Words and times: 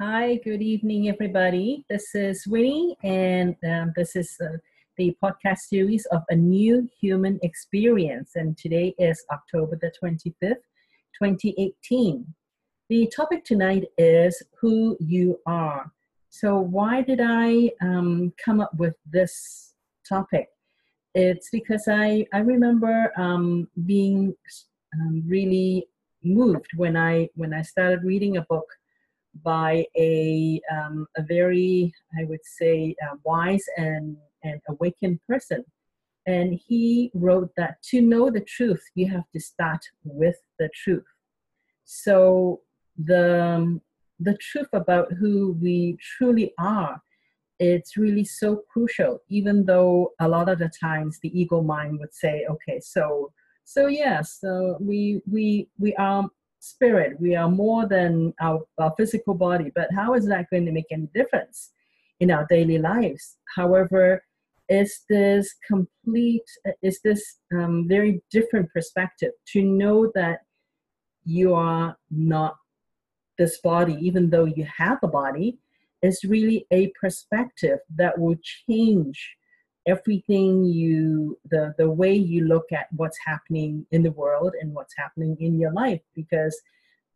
Hi, 0.00 0.40
good 0.42 0.60
evening, 0.60 1.08
everybody. 1.08 1.84
This 1.88 2.16
is 2.16 2.48
Winnie, 2.48 2.96
and 3.04 3.54
um, 3.64 3.92
this 3.94 4.16
is 4.16 4.36
uh, 4.44 4.56
the 4.96 5.16
podcast 5.22 5.58
series 5.68 6.04
of 6.06 6.24
A 6.30 6.34
New 6.34 6.90
Human 7.00 7.38
Experience. 7.44 8.32
And 8.34 8.58
today 8.58 8.96
is 8.98 9.24
October 9.30 9.78
the 9.80 9.92
25th, 10.02 10.64
2018. 11.22 12.26
The 12.88 13.12
topic 13.14 13.44
tonight 13.44 13.84
is 13.96 14.42
who 14.60 14.96
you 14.98 15.38
are. 15.46 15.92
So, 16.28 16.58
why 16.58 17.02
did 17.02 17.20
I 17.22 17.70
um, 17.80 18.32
come 18.44 18.60
up 18.60 18.74
with 18.74 18.96
this 19.08 19.74
topic? 20.08 20.48
It's 21.14 21.50
because 21.52 21.86
I, 21.86 22.26
I 22.32 22.38
remember 22.38 23.12
um, 23.16 23.68
being 23.86 24.34
um, 24.92 25.22
really 25.24 25.86
moved 26.24 26.70
when 26.74 26.96
I 26.96 27.28
when 27.36 27.54
I 27.54 27.62
started 27.62 28.02
reading 28.02 28.38
a 28.38 28.42
book 28.42 28.66
by 29.42 29.86
a 29.96 30.60
um, 30.72 31.06
a 31.16 31.22
very 31.22 31.92
I 32.18 32.24
would 32.24 32.44
say 32.44 32.94
uh, 33.02 33.16
wise 33.24 33.64
and 33.76 34.16
and 34.42 34.60
awakened 34.68 35.20
person, 35.28 35.64
and 36.26 36.58
he 36.66 37.10
wrote 37.14 37.50
that 37.56 37.82
to 37.90 38.00
know 38.00 38.30
the 38.30 38.40
truth 38.40 38.82
you 38.94 39.08
have 39.10 39.28
to 39.32 39.40
start 39.40 39.84
with 40.04 40.36
the 40.58 40.68
truth. 40.74 41.04
So 41.84 42.60
the 42.96 43.42
um, 43.42 43.80
the 44.20 44.36
truth 44.38 44.68
about 44.72 45.12
who 45.12 45.56
we 45.60 45.96
truly 46.00 46.52
are 46.58 47.00
it's 47.58 47.96
really 47.96 48.24
so 48.24 48.62
crucial 48.72 49.20
even 49.28 49.64
though 49.64 50.12
a 50.20 50.28
lot 50.28 50.48
of 50.48 50.58
the 50.58 50.70
times 50.80 51.18
the 51.20 51.38
ego 51.38 51.62
mind 51.62 51.98
would 52.00 52.12
say 52.12 52.44
okay 52.50 52.80
so 52.80 53.32
so 53.64 53.86
yes 53.86 54.38
so 54.40 54.76
we 54.80 55.20
we 55.30 55.68
we 55.78 55.94
are 55.94 56.28
spirit. 56.64 57.20
We 57.20 57.34
are 57.36 57.50
more 57.50 57.86
than 57.86 58.34
our, 58.40 58.60
our 58.78 58.92
physical 58.96 59.34
body 59.34 59.70
but 59.74 59.88
how 59.94 60.14
is 60.14 60.26
that 60.26 60.50
going 60.50 60.66
to 60.66 60.72
make 60.72 60.90
any 60.90 61.08
difference 61.14 61.70
in 62.20 62.30
our 62.30 62.46
daily 62.48 62.78
lives? 62.78 63.36
However 63.54 64.22
is 64.68 65.00
this 65.10 65.54
complete 65.66 66.48
is 66.82 67.00
this 67.02 67.36
um, 67.52 67.86
very 67.86 68.22
different 68.30 68.70
perspective 68.72 69.32
to 69.52 69.62
know 69.62 70.10
that 70.14 70.40
you 71.24 71.54
are 71.54 71.96
not 72.10 72.56
this 73.36 73.60
body 73.60 73.94
even 74.00 74.30
though 74.30 74.46
you 74.46 74.66
have 74.76 74.98
a 75.02 75.08
body 75.08 75.58
is 76.02 76.24
really 76.24 76.66
a 76.70 76.90
perspective 76.98 77.78
that 77.96 78.18
will 78.18 78.36
change 78.68 79.36
everything 79.86 80.64
you 80.64 81.38
the 81.50 81.74
the 81.78 81.90
way 81.90 82.14
you 82.14 82.46
look 82.46 82.72
at 82.72 82.86
what's 82.96 83.18
happening 83.24 83.86
in 83.90 84.02
the 84.02 84.10
world 84.12 84.54
and 84.60 84.72
what's 84.72 84.94
happening 84.96 85.36
in 85.40 85.58
your 85.58 85.72
life 85.72 86.00
because 86.14 86.58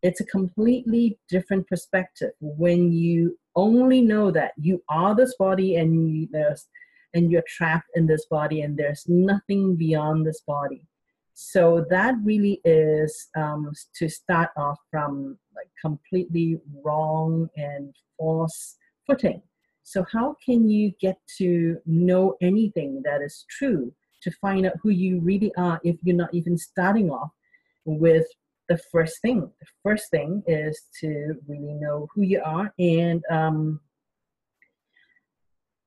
it's 0.02 0.20
a 0.20 0.26
completely 0.26 1.18
different 1.28 1.66
perspective. 1.66 2.30
When 2.40 2.92
you 2.92 3.38
only 3.56 4.00
know 4.00 4.30
that 4.30 4.52
you 4.56 4.82
are 4.88 5.14
this 5.14 5.34
body 5.36 5.76
and 5.76 6.08
you, 6.14 6.28
there's 6.30 6.66
and 7.14 7.32
you're 7.32 7.44
trapped 7.48 7.88
in 7.94 8.06
this 8.06 8.26
body 8.26 8.60
and 8.60 8.76
there's 8.76 9.04
nothing 9.08 9.76
beyond 9.76 10.26
this 10.26 10.42
body. 10.46 10.86
So 11.34 11.86
that 11.88 12.16
really 12.22 12.60
is 12.64 13.28
um, 13.36 13.72
to 13.94 14.08
start 14.08 14.50
off 14.56 14.78
from 14.90 15.38
like 15.56 15.70
completely 15.80 16.60
wrong 16.84 17.48
and 17.56 17.94
false 18.18 18.76
footing 19.06 19.42
so, 19.90 20.04
how 20.12 20.36
can 20.44 20.68
you 20.68 20.92
get 21.00 21.16
to 21.38 21.78
know 21.86 22.36
anything 22.42 23.00
that 23.06 23.22
is 23.22 23.46
true 23.48 23.90
to 24.20 24.30
find 24.32 24.66
out 24.66 24.74
who 24.82 24.90
you 24.90 25.18
really 25.20 25.50
are 25.56 25.80
if 25.82 25.96
you're 26.02 26.14
not 26.14 26.34
even 26.34 26.58
starting 26.58 27.08
off 27.08 27.30
with 27.86 28.26
the 28.68 28.76
first 28.92 29.22
thing? 29.22 29.50
The 29.58 29.66
first 29.82 30.10
thing 30.10 30.42
is 30.46 30.78
to 31.00 31.36
really 31.48 31.72
know 31.72 32.06
who 32.14 32.20
you 32.20 32.42
are. 32.44 32.74
And 32.78 33.24
um, 33.30 33.80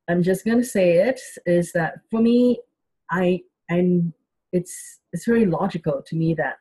I'm 0.09 0.23
just 0.23 0.45
going 0.45 0.57
to 0.57 0.67
say 0.67 0.93
it 0.93 1.21
is 1.45 1.71
that 1.73 1.99
for 2.09 2.21
me, 2.21 2.59
I, 3.11 3.41
I'm, 3.69 4.15
it's, 4.51 5.01
it's 5.13 5.25
very 5.27 5.45
logical 5.45 6.01
to 6.07 6.15
me 6.15 6.33
that 6.33 6.55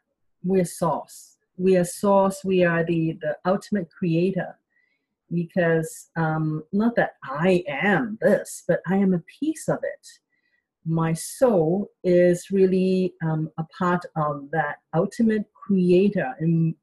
we're 0.44 0.66
source. 0.66 1.38
We 1.56 1.78
are 1.78 1.84
source. 1.84 2.44
We 2.44 2.64
are 2.64 2.84
the, 2.84 3.16
the 3.22 3.38
ultimate 3.47 3.91
creator 3.91 4.59
because 5.32 6.10
um, 6.16 6.64
not 6.72 6.96
that 6.96 7.14
I 7.24 7.64
am 7.68 8.18
this, 8.20 8.64
but 8.66 8.80
I 8.86 8.96
am 8.96 9.14
a 9.14 9.22
piece 9.41 9.68
of 9.68 9.78
it. 9.82 10.08
My 10.84 11.12
soul 11.12 11.91
is 12.02 12.50
really 12.50 13.14
um, 13.22 13.50
a 13.58 13.64
part 13.78 14.04
of 14.16 14.50
that 14.52 14.76
ultimate 14.94 15.46
creator, 15.54 16.34
and 16.40 16.74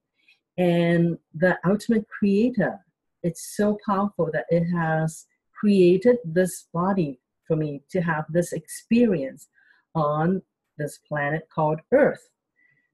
and 0.58 1.18
the 1.34 1.58
ultimate 1.66 2.08
creator. 2.08 2.80
It's 3.24 3.56
so 3.56 3.78
powerful 3.86 4.30
that 4.34 4.46
it 4.50 4.66
has 4.66 5.26
created 5.60 6.18
this 6.24 6.68
body 6.74 7.20
for 7.48 7.56
me 7.56 7.82
to 7.90 8.02
have 8.02 8.26
this 8.30 8.54
experience 8.54 9.48
on 9.96 10.42
this 10.78 11.00
planet 11.08 11.48
called 11.54 11.80
Earth. 11.92 12.30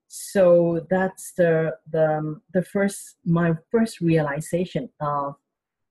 So 0.08 0.86
that's 0.90 1.34
the 1.34 1.76
the 1.92 2.40
the 2.54 2.62
first 2.62 3.18
my 3.26 3.54
first 3.72 4.00
realization 4.00 4.90
of 5.02 5.36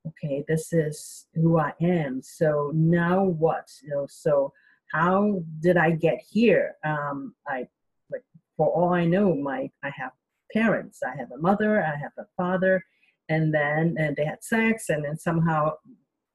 okay, 0.06 0.44
this 0.48 0.72
is 0.72 1.26
who 1.34 1.58
I 1.58 1.72
am. 1.80 2.22
So 2.22 2.70
now 2.74 3.24
what? 3.24 3.70
You 3.82 3.90
know, 3.90 4.06
so 4.08 4.52
how 4.92 5.42
did 5.60 5.76
I 5.76 5.92
get 5.92 6.20
here? 6.28 6.74
Um, 6.84 7.34
I, 7.46 7.66
like, 8.10 8.24
for 8.56 8.68
all 8.68 8.92
I 8.92 9.04
know, 9.04 9.34
my 9.34 9.70
I 9.82 9.90
have 9.96 10.12
parents. 10.52 11.00
I 11.02 11.16
have 11.16 11.32
a 11.32 11.38
mother. 11.38 11.82
I 11.82 11.96
have 11.96 12.12
a 12.18 12.26
father, 12.36 12.84
and 13.28 13.52
then 13.54 13.96
and 13.98 14.16
they 14.16 14.24
had 14.24 14.44
sex, 14.44 14.88
and 14.88 15.04
then 15.04 15.18
somehow 15.18 15.72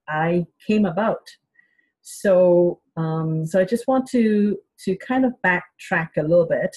I 0.07 0.45
came 0.66 0.85
about. 0.85 1.28
So 2.01 2.79
um, 2.95 3.45
so 3.45 3.59
I 3.59 3.66
just 3.66 3.88
want 3.88 4.07
to 4.07 4.57
to 4.85 4.95
kind 4.97 5.25
of 5.25 5.34
backtrack 5.44 6.09
a 6.17 6.23
little 6.23 6.47
bit 6.47 6.75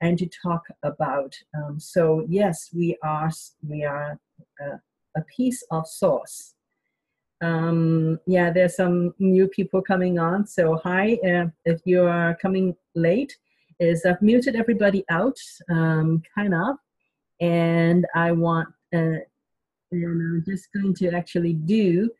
and 0.00 0.18
to 0.18 0.28
talk 0.42 0.62
about. 0.82 1.34
Um, 1.54 1.78
so 1.78 2.24
yes, 2.28 2.70
we 2.74 2.96
are 3.02 3.30
we 3.66 3.84
are. 3.84 4.18
Uh, 4.62 4.76
a 5.16 5.22
piece 5.36 5.62
of 5.70 5.86
source. 5.86 6.54
Um, 7.42 8.20
yeah, 8.26 8.50
there's 8.50 8.76
some 8.76 9.14
new 9.18 9.48
people 9.48 9.80
coming 9.80 10.18
on. 10.18 10.46
So 10.46 10.76
hi, 10.84 11.18
uh, 11.26 11.46
if 11.64 11.80
you 11.84 12.02
are 12.02 12.36
coming 12.40 12.76
late, 12.94 13.36
is 13.78 14.04
I've 14.04 14.20
muted 14.20 14.56
everybody 14.56 15.04
out, 15.08 15.38
um, 15.70 16.22
kind 16.34 16.54
of, 16.54 16.76
and 17.40 18.06
I 18.14 18.32
want, 18.32 18.68
uh, 18.94 19.24
and 19.92 20.20
I'm 20.22 20.44
just 20.46 20.68
going 20.72 20.94
to 20.96 21.10
actually 21.12 21.54
do 21.54 22.10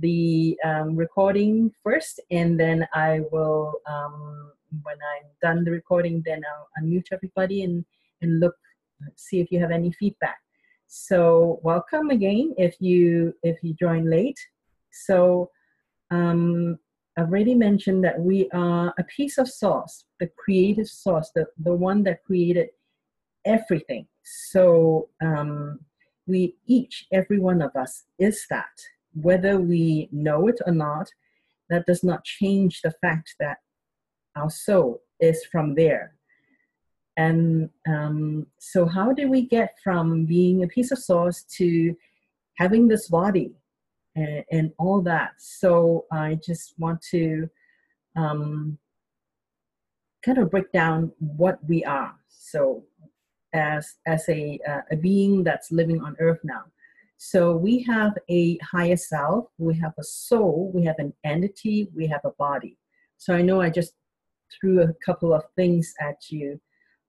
the 0.00 0.58
um, 0.62 0.94
recording 0.94 1.72
first, 1.82 2.20
and 2.30 2.60
then 2.60 2.86
I 2.92 3.20
will, 3.32 3.80
um, 3.86 4.52
when 4.82 4.96
I'm 4.96 5.26
done 5.40 5.64
the 5.64 5.70
recording, 5.70 6.22
then 6.26 6.42
I'll 6.44 6.84
unmute 6.84 7.06
everybody 7.12 7.62
and 7.62 7.84
and 8.22 8.40
look, 8.40 8.56
see 9.14 9.40
if 9.40 9.50
you 9.50 9.58
have 9.60 9.70
any 9.70 9.92
feedback. 9.92 10.38
So 10.88 11.60
welcome 11.62 12.10
again 12.10 12.54
if 12.56 12.76
you 12.80 13.34
if 13.42 13.58
you 13.62 13.74
join 13.74 14.08
late. 14.08 14.38
So 14.92 15.50
um, 16.10 16.78
I've 17.16 17.28
already 17.28 17.54
mentioned 17.54 18.04
that 18.04 18.20
we 18.20 18.48
are 18.52 18.92
a 18.98 19.04
piece 19.04 19.38
of 19.38 19.48
source, 19.48 20.04
the 20.20 20.30
creative 20.36 20.86
source, 20.86 21.30
the, 21.34 21.46
the 21.58 21.72
one 21.72 22.02
that 22.04 22.22
created 22.24 22.68
everything. 23.44 24.06
So 24.22 25.08
um, 25.22 25.80
we 26.26 26.56
each, 26.66 27.06
every 27.12 27.38
one 27.38 27.62
of 27.62 27.74
us 27.74 28.04
is 28.18 28.46
that. 28.50 28.78
Whether 29.14 29.58
we 29.58 30.10
know 30.12 30.46
it 30.48 30.60
or 30.66 30.72
not, 30.72 31.08
that 31.70 31.86
does 31.86 32.04
not 32.04 32.24
change 32.24 32.82
the 32.82 32.92
fact 33.00 33.34
that 33.40 33.58
our 34.36 34.50
soul 34.50 35.00
is 35.20 35.44
from 35.50 35.74
there. 35.74 36.15
And 37.16 37.70
um, 37.88 38.46
so, 38.58 38.86
how 38.86 39.12
did 39.12 39.30
we 39.30 39.42
get 39.42 39.74
from 39.82 40.26
being 40.26 40.62
a 40.62 40.68
piece 40.68 40.90
of 40.90 40.98
source 40.98 41.44
to 41.56 41.96
having 42.54 42.88
this 42.88 43.08
body 43.08 43.52
and, 44.14 44.44
and 44.50 44.72
all 44.78 45.00
that? 45.02 45.32
So, 45.38 46.04
I 46.12 46.38
just 46.44 46.74
want 46.78 47.00
to 47.10 47.48
um, 48.16 48.78
kind 50.22 50.38
of 50.38 50.50
break 50.50 50.70
down 50.72 51.12
what 51.18 51.58
we 51.66 51.84
are. 51.84 52.14
So, 52.28 52.84
as 53.54 53.94
as 54.06 54.28
a 54.28 54.58
uh, 54.68 54.82
a 54.90 54.96
being 54.96 55.42
that's 55.42 55.72
living 55.72 56.02
on 56.02 56.16
Earth 56.20 56.40
now. 56.44 56.64
So 57.18 57.56
we 57.56 57.82
have 57.84 58.12
a 58.28 58.58
higher 58.58 58.96
self, 58.96 59.46
we 59.56 59.74
have 59.78 59.94
a 59.98 60.04
soul, 60.04 60.70
we 60.74 60.84
have 60.84 60.96
an 60.98 61.14
entity, 61.24 61.88
we 61.94 62.06
have 62.08 62.20
a 62.24 62.32
body. 62.32 62.76
So 63.16 63.34
I 63.34 63.40
know 63.40 63.60
I 63.60 63.70
just 63.70 63.94
threw 64.52 64.82
a 64.82 64.92
couple 65.04 65.32
of 65.32 65.42
things 65.56 65.94
at 66.00 66.30
you 66.30 66.60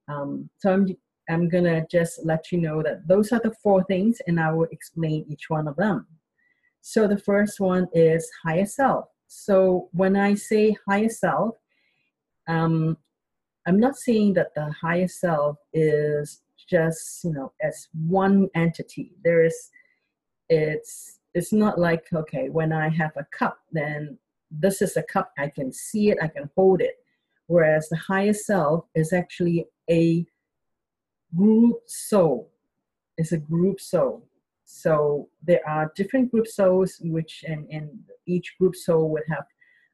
um, 0.08 0.50
so 0.60 0.74
I'm, 0.74 0.88
I'm 1.30 1.50
gonna 1.50 1.86
just 1.92 2.26
let 2.26 2.52
you 2.52 2.60
know 2.60 2.82
that 2.84 3.08
those 3.08 3.32
are 3.32 3.42
the 3.44 3.54
four 3.64 3.84
things 3.84 4.20
and 4.28 4.40
I 4.40 4.52
will 4.52 4.68
explain 4.72 5.26
each 5.30 5.50
one 5.50 5.68
of 5.68 5.76
them. 5.76 6.08
So 6.82 7.08
the 7.08 7.18
first 7.18 7.60
one 7.60 7.88
is 7.94 8.30
higher 8.44 8.66
self. 8.66 9.06
So 9.28 9.90
when 9.92 10.16
I 10.16 10.36
say 10.36 10.76
higher 10.88 11.10
self, 11.10 11.56
um, 12.48 12.98
I'm 13.66 13.80
not 13.80 13.98
saying 13.98 14.34
that 14.36 14.56
the 14.56 14.72
higher 14.72 15.10
self 15.10 15.58
is 15.74 16.42
just, 16.70 17.26
you 17.26 17.34
know, 17.34 17.52
as 17.62 17.90
one 18.08 18.48
entity. 18.56 19.12
There 19.24 19.44
is 19.44 19.70
it's 20.50 21.20
it's 21.34 21.52
not 21.52 21.78
like 21.78 22.06
okay 22.14 22.50
when 22.50 22.72
i 22.72 22.88
have 22.88 23.12
a 23.18 23.26
cup 23.38 23.60
then 23.72 24.18
this 24.50 24.82
is 24.82 24.96
a 24.98 25.04
cup 25.04 25.32
i 25.38 25.48
can 25.48 25.72
see 25.72 26.10
it 26.10 26.18
i 26.22 26.28
can 26.28 26.50
hold 26.56 26.82
it 26.82 26.96
whereas 27.48 27.90
the 27.90 27.98
higher 27.98 28.34
self 28.34 28.86
is 28.96 29.12
actually 29.14 29.66
a 29.90 30.26
group 31.36 31.80
soul. 31.88 32.52
It's 33.18 33.32
a 33.32 33.38
group 33.38 33.82
soul. 33.82 34.28
So 34.66 35.30
there 35.44 35.62
are 35.68 35.92
different 35.96 36.32
group 36.32 36.48
souls 36.48 36.98
which 37.02 37.44
and, 37.48 37.68
and 37.72 37.90
each 38.26 38.56
group 38.60 38.76
soul 38.76 39.10
would 39.10 39.24
have 39.30 39.46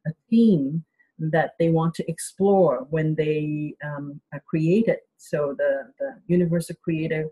a 0.07 0.11
theme 0.29 0.83
that 1.19 1.51
they 1.59 1.69
want 1.69 1.93
to 1.95 2.09
explore 2.09 2.87
when 2.89 3.15
they 3.15 3.75
um, 3.85 4.19
are 4.33 4.43
created. 4.47 4.97
So 5.17 5.55
the, 5.57 5.91
the 5.99 6.15
universal 6.27 6.75
creator 6.83 7.29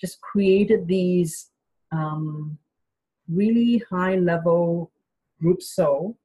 just 0.00 0.20
created 0.20 0.88
these 0.88 1.50
um, 1.92 2.58
really 3.28 3.82
high 3.88 4.16
level 4.16 4.90
group 5.40 5.62
soul 5.62 6.18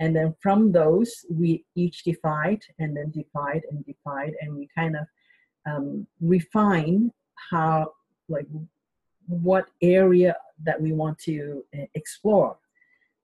and 0.00 0.16
then 0.16 0.34
from 0.40 0.72
those 0.72 1.24
we 1.30 1.64
each 1.76 2.04
divide 2.04 2.62
and 2.78 2.96
then 2.96 3.10
divide 3.10 3.62
and 3.70 3.84
divide 3.84 4.34
and 4.40 4.56
we 4.56 4.68
kind 4.76 4.96
of 4.96 5.06
um, 5.66 6.06
refine 6.20 7.12
how 7.50 7.92
like 8.28 8.46
what 9.26 9.66
area 9.82 10.34
that 10.64 10.80
we 10.80 10.92
want 10.92 11.18
to 11.18 11.64
uh, 11.78 11.84
explore. 11.94 12.56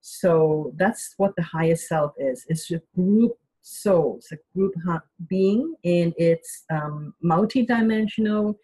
So 0.00 0.72
that's 0.76 1.14
what 1.16 1.34
the 1.36 1.42
highest 1.42 1.88
self 1.88 2.12
is. 2.18 2.44
It's 2.48 2.70
a 2.70 2.80
group 2.94 3.36
soul 3.62 4.14
it's 4.18 4.30
a 4.30 4.36
group 4.54 4.74
being 5.28 5.74
and 5.84 6.14
it's 6.16 6.64
um, 6.70 7.14
multidimensional. 7.24 8.54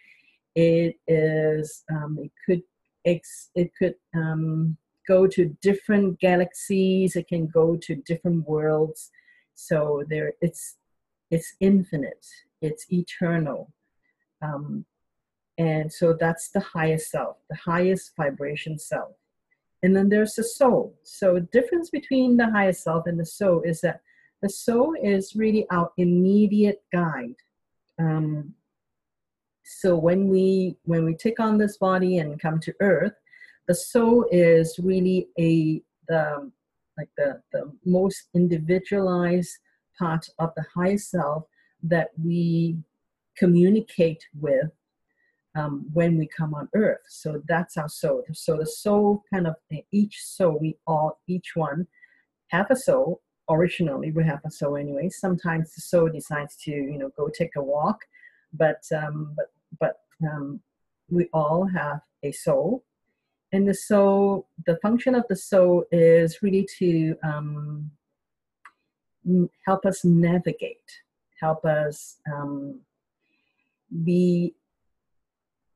It 0.54 0.96
is 1.08 1.82
um, 1.90 2.18
it 2.22 2.30
could 2.46 2.62
it 3.04 3.72
could 3.76 3.94
um, 4.14 4.76
go 5.06 5.26
to 5.26 5.56
different 5.60 6.18
galaxies 6.20 7.16
it 7.16 7.28
can 7.28 7.46
go 7.46 7.76
to 7.76 7.94
different 7.96 8.46
worlds. 8.48 9.10
So 9.54 10.04
there 10.08 10.32
it's 10.40 10.76
it's 11.30 11.54
infinite 11.60 12.26
it's 12.60 12.86
eternal. 12.92 13.72
Um, 14.40 14.84
and 15.58 15.92
so 15.92 16.14
that's 16.18 16.48
the 16.50 16.60
highest 16.60 17.10
self 17.10 17.36
the 17.50 17.56
highest 17.56 18.12
vibration 18.16 18.78
self. 18.78 19.12
And 19.82 19.96
then 19.96 20.08
there's 20.08 20.34
the 20.34 20.44
soul. 20.44 20.94
So 21.02 21.40
difference 21.40 21.90
between 21.90 22.36
the 22.36 22.50
highest 22.50 22.84
self 22.84 23.06
and 23.06 23.18
the 23.18 23.26
soul 23.26 23.62
is 23.62 23.80
that 23.80 24.00
the 24.40 24.48
soul 24.48 24.94
is 25.00 25.36
really 25.36 25.66
our 25.70 25.90
immediate 25.96 26.82
guide. 26.92 27.36
Um, 27.98 28.54
so 29.64 29.96
when 29.96 30.28
we 30.28 30.76
when 30.84 31.04
we 31.04 31.14
take 31.14 31.40
on 31.40 31.58
this 31.58 31.78
body 31.78 32.18
and 32.18 32.40
come 32.40 32.60
to 32.60 32.74
earth 32.80 33.14
the 33.68 33.74
soul 33.74 34.26
is 34.30 34.78
really 34.82 35.28
a 35.38 35.82
the 36.08 36.50
like 36.98 37.08
the 37.16 37.40
the 37.52 37.72
most 37.84 38.28
individualized 38.34 39.58
part 39.98 40.26
of 40.38 40.50
the 40.56 40.64
higher 40.74 40.98
self 40.98 41.44
that 41.82 42.10
we 42.22 42.76
communicate 43.36 44.22
with 44.38 44.70
um, 45.54 45.86
when 45.92 46.16
we 46.16 46.26
come 46.26 46.54
on 46.54 46.68
earth. 46.74 47.00
So 47.08 47.42
that's 47.48 47.76
our 47.76 47.88
soul. 47.88 48.24
So 48.32 48.56
the 48.56 48.66
soul 48.66 49.22
kind 49.32 49.46
of 49.46 49.56
each 49.90 50.22
soul 50.22 50.58
we 50.60 50.76
all 50.86 51.20
each 51.28 51.52
one 51.54 51.86
have 52.48 52.70
a 52.70 52.76
soul. 52.76 53.22
Originally 53.48 54.10
we 54.10 54.24
have 54.24 54.40
a 54.44 54.50
soul 54.50 54.76
anyway. 54.76 55.08
Sometimes 55.08 55.74
the 55.74 55.82
soul 55.82 56.08
decides 56.08 56.56
to 56.64 56.70
you 56.70 56.98
know 56.98 57.10
go 57.16 57.28
take 57.28 57.56
a 57.56 57.62
walk 57.62 58.00
but 58.52 58.82
um, 58.94 59.34
but 59.36 59.46
but 59.80 60.28
um, 60.30 60.60
we 61.10 61.28
all 61.32 61.66
have 61.66 62.00
a 62.22 62.32
soul 62.32 62.84
and 63.52 63.68
the 63.68 63.74
soul 63.74 64.48
the 64.66 64.76
function 64.82 65.14
of 65.14 65.24
the 65.28 65.36
soul 65.36 65.84
is 65.92 66.42
really 66.42 66.66
to 66.78 67.16
um, 67.22 67.90
help 69.66 69.84
us 69.86 70.04
navigate 70.04 70.90
help 71.40 71.64
us 71.64 72.18
um, 72.32 72.80
be 74.04 74.54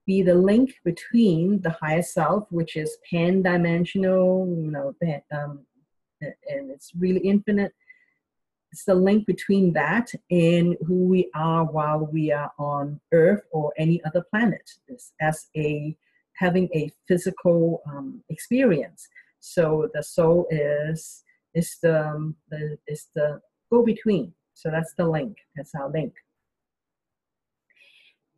be 0.06 0.22
the 0.22 0.34
link 0.34 0.74
between 0.84 1.60
the 1.62 1.70
higher 1.70 2.02
self 2.02 2.46
which 2.50 2.76
is 2.76 2.96
pan-dimensional 3.10 4.46
you 4.48 4.70
know 4.70 4.94
um, 5.32 5.66
and 6.20 6.70
it's 6.70 6.92
really 6.96 7.20
infinite. 7.20 7.72
It's 8.72 8.84
the 8.84 8.94
link 8.94 9.26
between 9.26 9.72
that 9.74 10.12
and 10.30 10.76
who 10.86 11.04
we 11.04 11.30
are 11.34 11.64
while 11.64 12.08
we 12.12 12.32
are 12.32 12.52
on 12.58 13.00
earth 13.12 13.42
or 13.52 13.72
any 13.78 14.02
other 14.04 14.24
planet. 14.30 14.70
This 14.88 15.12
as 15.20 15.46
a 15.56 15.96
having 16.38 16.68
a 16.74 16.90
physical 17.08 17.82
um, 17.88 18.22
experience. 18.28 19.08
So 19.40 19.88
the 19.94 20.02
soul 20.02 20.46
is 20.50 21.22
is 21.54 21.78
the, 21.82 22.06
um, 22.06 22.36
the 22.50 22.76
is 22.86 23.06
the 23.14 23.40
go 23.70 23.82
between. 23.82 24.32
So 24.54 24.70
that's 24.70 24.94
the 24.94 25.06
link. 25.06 25.36
That's 25.54 25.74
our 25.74 25.90
link. 25.90 26.14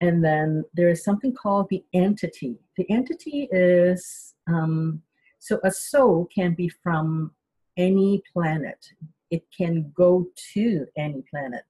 And 0.01 0.25
then 0.25 0.65
there 0.75 0.89
is 0.89 1.03
something 1.03 1.35
called 1.35 1.67
the 1.71 1.83
entity. 1.93 2.59
The 2.77 2.89
entity 2.91 3.49
is 3.51 4.35
um, 4.47 5.03
so 5.41 5.59
a 5.65 5.71
soul 5.71 6.29
can 6.35 6.55
be 6.55 6.69
from 6.69 7.33
any 7.77 8.23
planet. 8.33 8.79
It 9.31 9.45
can 9.57 9.93
go 9.97 10.27
to 10.55 10.87
any 10.97 11.23
planet. 11.31 11.65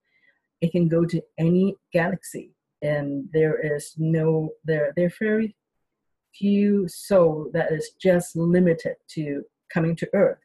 It 0.61 0.73
can 0.73 0.89
go 0.89 1.05
to 1.05 1.23
any 1.39 1.77
galaxy, 1.93 2.51
and 2.83 3.29
there 3.33 3.59
is 3.77 3.95
no 3.97 4.51
there. 4.65 4.93
They're 4.97 5.13
very 5.19 5.55
few 6.35 6.89
soul 6.89 7.51
that 7.53 7.73
is 7.73 7.91
just 8.01 8.37
limited 8.37 8.97
to 9.09 9.43
coming 9.73 9.97
to 9.97 10.09
earth. 10.15 10.39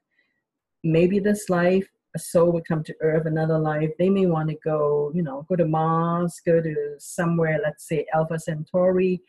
Maybe 0.84 1.20
this 1.20 1.50
life, 1.50 1.88
a 2.16 2.20
soul 2.20 2.52
would 2.52 2.68
come 2.68 2.84
to 2.84 2.96
earth, 3.02 3.26
another 3.26 3.58
life, 3.58 3.90
they 3.98 4.10
may 4.10 4.26
want 4.26 4.50
to 4.50 4.58
go, 4.64 5.12
you 5.16 5.24
know, 5.24 5.46
go 5.50 5.56
to 5.56 5.66
Mars, 5.66 6.42
go 6.46 6.62
to 6.62 6.96
somewhere, 7.00 7.60
let's 7.64 7.88
say 7.88 8.06
Alpha 8.14 8.38
Centauri, 8.38 9.22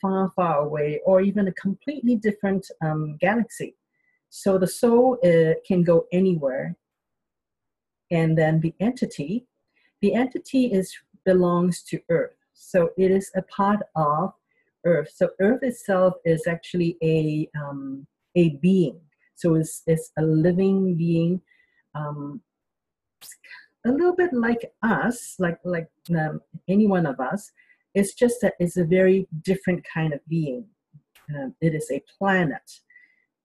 far, 0.00 0.30
far 0.36 0.60
away, 0.60 1.00
or 1.04 1.20
even 1.20 1.48
a 1.48 1.52
completely 1.52 2.16
different 2.16 2.66
um, 2.82 3.16
galaxy. 3.20 3.74
So 4.30 4.58
the 4.58 4.66
soul 4.66 5.18
uh, 5.24 5.54
can 5.66 5.82
go 5.82 6.06
anywhere. 6.12 6.76
And 8.10 8.38
then 8.38 8.60
the 8.60 8.74
entity, 8.80 9.46
the 10.00 10.14
entity 10.14 10.66
is 10.66 10.96
belongs 11.24 11.82
to 11.82 12.00
earth. 12.08 12.36
So 12.54 12.90
it 12.96 13.10
is 13.10 13.30
a 13.34 13.42
part 13.42 13.80
of 13.96 14.32
earth. 14.86 15.12
So 15.14 15.30
earth 15.40 15.62
itself 15.62 16.14
is 16.24 16.46
actually 16.46 16.96
a 17.02 17.48
um, 17.60 18.06
a 18.36 18.50
being. 18.62 19.00
So 19.34 19.56
it's, 19.56 19.82
it's 19.86 20.12
a 20.16 20.22
living 20.22 20.96
being 20.96 21.42
um, 21.94 22.40
a 23.86 23.90
little 23.90 24.16
bit 24.16 24.32
like 24.32 24.72
us 24.82 25.36
like 25.38 25.58
like 25.64 25.88
um, 26.16 26.40
any 26.68 26.86
one 26.86 27.06
of 27.06 27.20
us. 27.20 27.52
It's 27.94 28.14
just 28.14 28.40
that 28.42 28.54
it's 28.58 28.76
a 28.76 28.84
very 28.84 29.26
different 29.42 29.84
kind 29.92 30.12
of 30.14 30.20
being. 30.28 30.66
Um, 31.34 31.54
it 31.60 31.74
is 31.74 31.90
a 31.90 32.02
planet. 32.18 32.80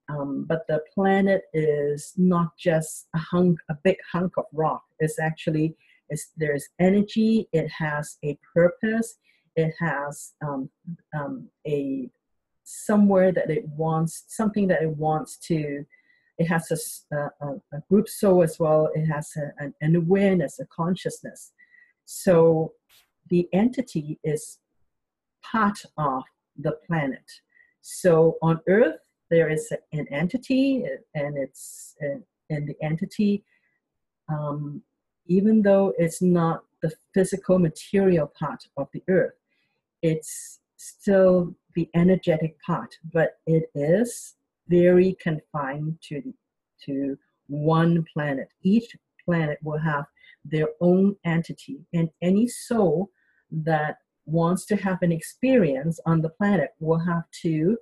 Um, 0.08 0.44
but 0.46 0.66
the 0.68 0.82
planet 0.94 1.42
is 1.54 2.12
not 2.16 2.56
just 2.58 3.06
a 3.14 3.18
hunk 3.18 3.58
a 3.70 3.74
big 3.82 3.96
hunk 4.12 4.36
of 4.36 4.44
rock. 4.52 4.84
It's 4.98 5.18
actually 5.18 5.76
it's, 6.10 6.30
there's 6.36 6.68
energy. 6.78 7.48
It 7.52 7.68
has 7.70 8.18
a 8.22 8.38
purpose 8.54 9.16
it 9.56 9.74
has 9.78 10.32
um, 10.44 10.70
um, 11.14 11.48
a 11.66 12.10
somewhere 12.64 13.32
that 13.32 13.50
it 13.50 13.66
wants 13.68 14.24
something 14.28 14.68
that 14.68 14.82
it 14.82 14.96
wants 14.96 15.36
to 15.36 15.84
it 16.38 16.46
has 16.46 17.04
a, 17.12 17.16
a, 17.16 17.46
a 17.72 17.80
group 17.90 18.08
soul 18.08 18.42
as 18.42 18.58
well 18.58 18.90
it 18.94 19.04
has 19.04 19.30
a, 19.36 19.62
an, 19.62 19.74
an 19.80 19.96
awareness 19.96 20.58
a 20.58 20.66
consciousness. 20.66 21.52
So 22.04 22.72
the 23.28 23.48
entity 23.52 24.18
is 24.24 24.58
part 25.42 25.84
of 25.96 26.22
the 26.58 26.72
planet. 26.86 27.24
So 27.80 28.38
on 28.42 28.60
earth 28.68 28.96
there 29.30 29.50
is 29.50 29.72
an 29.92 30.06
entity 30.08 30.84
and 31.14 31.36
it's 31.36 31.96
and 32.00 32.68
the 32.68 32.76
entity 32.82 33.44
um, 34.28 34.82
even 35.26 35.62
though 35.62 35.92
it's 35.98 36.22
not 36.22 36.64
the 36.82 36.92
physical 37.14 37.58
material 37.58 38.32
part 38.38 38.64
of 38.76 38.88
the 38.92 39.02
earth 39.08 39.34
it's 40.02 40.60
still 40.76 41.54
the 41.74 41.88
energetic 41.94 42.60
part, 42.60 42.94
but 43.12 43.38
it 43.46 43.70
is 43.74 44.34
very 44.68 45.16
confined 45.20 45.98
to 46.08 46.34
to 46.84 47.16
one 47.46 48.04
planet. 48.12 48.48
Each 48.62 48.96
planet 49.24 49.58
will 49.62 49.78
have 49.78 50.04
their 50.44 50.68
own 50.80 51.16
entity, 51.24 51.86
and 51.94 52.10
any 52.20 52.48
soul 52.48 53.10
that 53.50 53.98
wants 54.26 54.64
to 54.66 54.76
have 54.76 54.98
an 55.02 55.12
experience 55.12 56.00
on 56.06 56.20
the 56.20 56.30
planet 56.30 56.70
will 56.80 56.98
have 56.98 57.24
to 57.42 57.76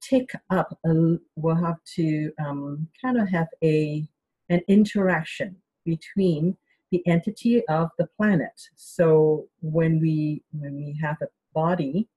take 0.00 0.30
up 0.50 0.78
a, 0.86 1.16
will 1.36 1.54
have 1.54 1.78
to 1.94 2.32
um, 2.44 2.88
kind 3.02 3.18
of 3.18 3.28
have 3.28 3.48
a 3.62 4.06
an 4.50 4.60
interaction 4.68 5.56
between 5.84 6.56
the 6.90 7.06
entity 7.06 7.66
of 7.68 7.88
the 7.98 8.06
planet 8.16 8.60
so 8.76 9.46
when 9.62 10.00
we 10.00 10.42
when 10.52 10.76
we 10.76 10.98
have 11.02 11.16
a 11.22 11.26
body, 11.54 12.08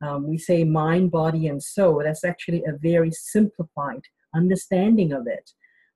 um, 0.00 0.26
we 0.28 0.38
say 0.38 0.64
mind, 0.64 1.10
body, 1.10 1.48
and 1.48 1.62
soul. 1.62 2.02
That's 2.04 2.24
actually 2.24 2.64
a 2.64 2.72
very 2.72 3.10
simplified 3.10 4.02
understanding 4.34 5.12
of 5.12 5.26
it. 5.26 5.50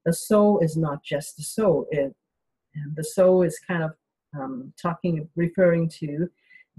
The 0.05 0.13
soul 0.13 0.59
is 0.61 0.77
not 0.77 1.03
just 1.05 1.37
the 1.37 1.45
soul. 1.45 1.87
It, 1.91 2.15
the 2.95 3.05
soul 3.05 3.43
is 3.43 3.59
kind 3.59 3.85
of 3.85 3.93
um, 4.39 4.73
talking, 4.81 5.29
referring 5.37 5.89
to 6.01 6.29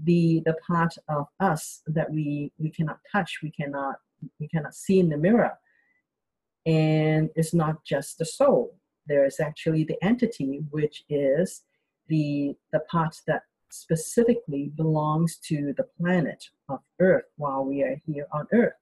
the 0.02 0.42
the 0.44 0.56
part 0.66 0.94
of 1.08 1.26
us 1.40 1.82
that 1.86 2.10
we 2.10 2.52
we 2.58 2.70
cannot 2.70 2.98
touch, 3.10 3.40
we 3.42 3.50
cannot 3.50 3.96
we 4.40 4.48
cannot 4.48 4.74
see 4.74 4.98
in 4.98 5.08
the 5.08 5.16
mirror, 5.16 5.52
and 6.66 7.30
it's 7.36 7.54
not 7.54 7.84
just 7.84 8.18
the 8.18 8.24
soul. 8.24 8.76
There 9.06 9.24
is 9.24 9.38
actually 9.40 9.84
the 9.84 10.02
entity, 10.02 10.62
which 10.70 11.04
is 11.08 11.62
the 12.08 12.56
the 12.72 12.80
part 12.90 13.16
that 13.26 13.42
specifically 13.74 14.70
belongs 14.76 15.36
to 15.36 15.74
the 15.76 15.86
planet 15.98 16.48
of 16.68 16.80
Earth 17.00 17.24
while 17.36 17.64
we 17.64 17.82
are 17.82 18.00
here 18.06 18.26
on 18.32 18.46
Earth. 18.52 18.74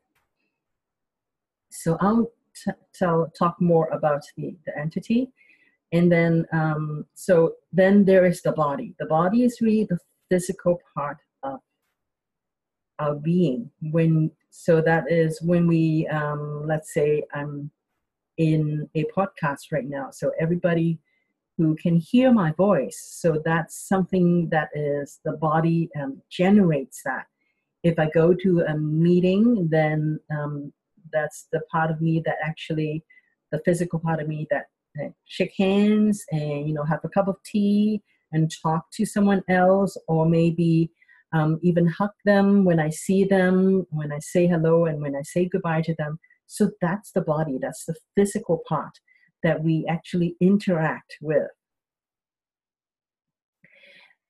So 1.71 1.97
I'll 2.01 2.31
t- 2.55 3.09
talk 3.39 3.61
more 3.61 3.89
about 3.89 4.23
the, 4.37 4.55
the 4.67 4.79
entity, 4.79 5.31
and 5.93 6.13
then 6.13 6.47
um, 6.53 7.07
so 7.15 7.55
then 7.73 8.05
there 8.05 8.27
is 8.27 8.43
the 8.43 8.53
body. 8.53 8.95
The 8.99 9.07
body 9.07 9.45
is 9.45 9.61
really 9.61 9.85
the 9.85 9.99
physical 10.31 10.81
part 10.95 11.19
of 11.43 11.61
our 12.99 13.15
being. 13.15 13.71
When 13.81 14.31
so 14.51 14.83
that 14.83 15.11
is 15.11 15.41
when 15.41 15.67
we 15.67 16.07
um, 16.09 16.67
let's 16.67 16.93
say 16.93 17.23
I'm 17.33 17.71
in 18.37 18.89
a 18.95 19.05
podcast 19.17 19.73
right 19.73 19.89
now, 19.89 20.11
so 20.11 20.33
everybody 20.39 20.99
who 21.65 21.77
can 21.77 21.97
hear 21.97 22.33
my 22.33 22.53
voice. 22.53 23.17
So 23.21 23.41
that's 23.45 23.89
something 23.89 24.49
that 24.51 24.69
is 24.75 25.21
the 25.25 25.33
body 25.33 25.89
um, 26.01 26.23
generates 26.31 27.03
that. 27.05 27.27
If 27.83 27.99
I 27.99 28.09
go 28.11 28.35
to 28.35 28.61
a 28.61 28.77
meeting, 28.77 29.69
then 29.71 30.21
um, 30.31 30.73
that's 31.13 31.49
the 31.53 31.61
part 31.71 31.91
of 31.91 32.01
me 32.01 32.23
that 32.25 32.37
actually, 32.45 33.05
the 33.51 33.61
physical 33.65 33.99
part 33.99 34.21
of 34.21 34.29
me 34.29 34.47
that 34.51 34.67
uh, 35.03 35.09
shake 35.27 35.55
hands 35.59 36.25
and 36.31 36.67
you 36.69 36.75
know 36.75 36.85
have 36.85 37.01
a 37.05 37.09
cup 37.09 37.29
of 37.29 37.37
tea 37.45 38.03
and 38.33 38.53
talk 38.63 38.91
to 38.93 39.05
someone 39.05 39.43
else, 39.49 39.97
or 40.09 40.27
maybe 40.27 40.91
um, 41.33 41.59
even 41.63 41.87
hug 41.87 42.13
them 42.25 42.65
when 42.65 42.81
I 42.81 42.91
see 42.91 43.25
them, 43.25 43.87
when 43.91 44.13
I 44.13 44.21
say 44.21 44.47
hello, 44.47 44.87
and 44.87 45.03
when 45.03 45.17
I 45.17 45.23
say 45.23 45.49
goodbye 45.49 45.83
to 45.83 45.95
them. 45.99 46.19
So 46.47 46.71
that's 46.81 47.13
the 47.13 47.21
body. 47.21 47.59
That's 47.61 47.85
the 47.85 47.95
physical 48.15 48.63
part 48.69 48.99
that 49.43 49.63
we 49.63 49.87
actually 49.89 50.37
interact 50.41 51.17
with. 51.21 51.49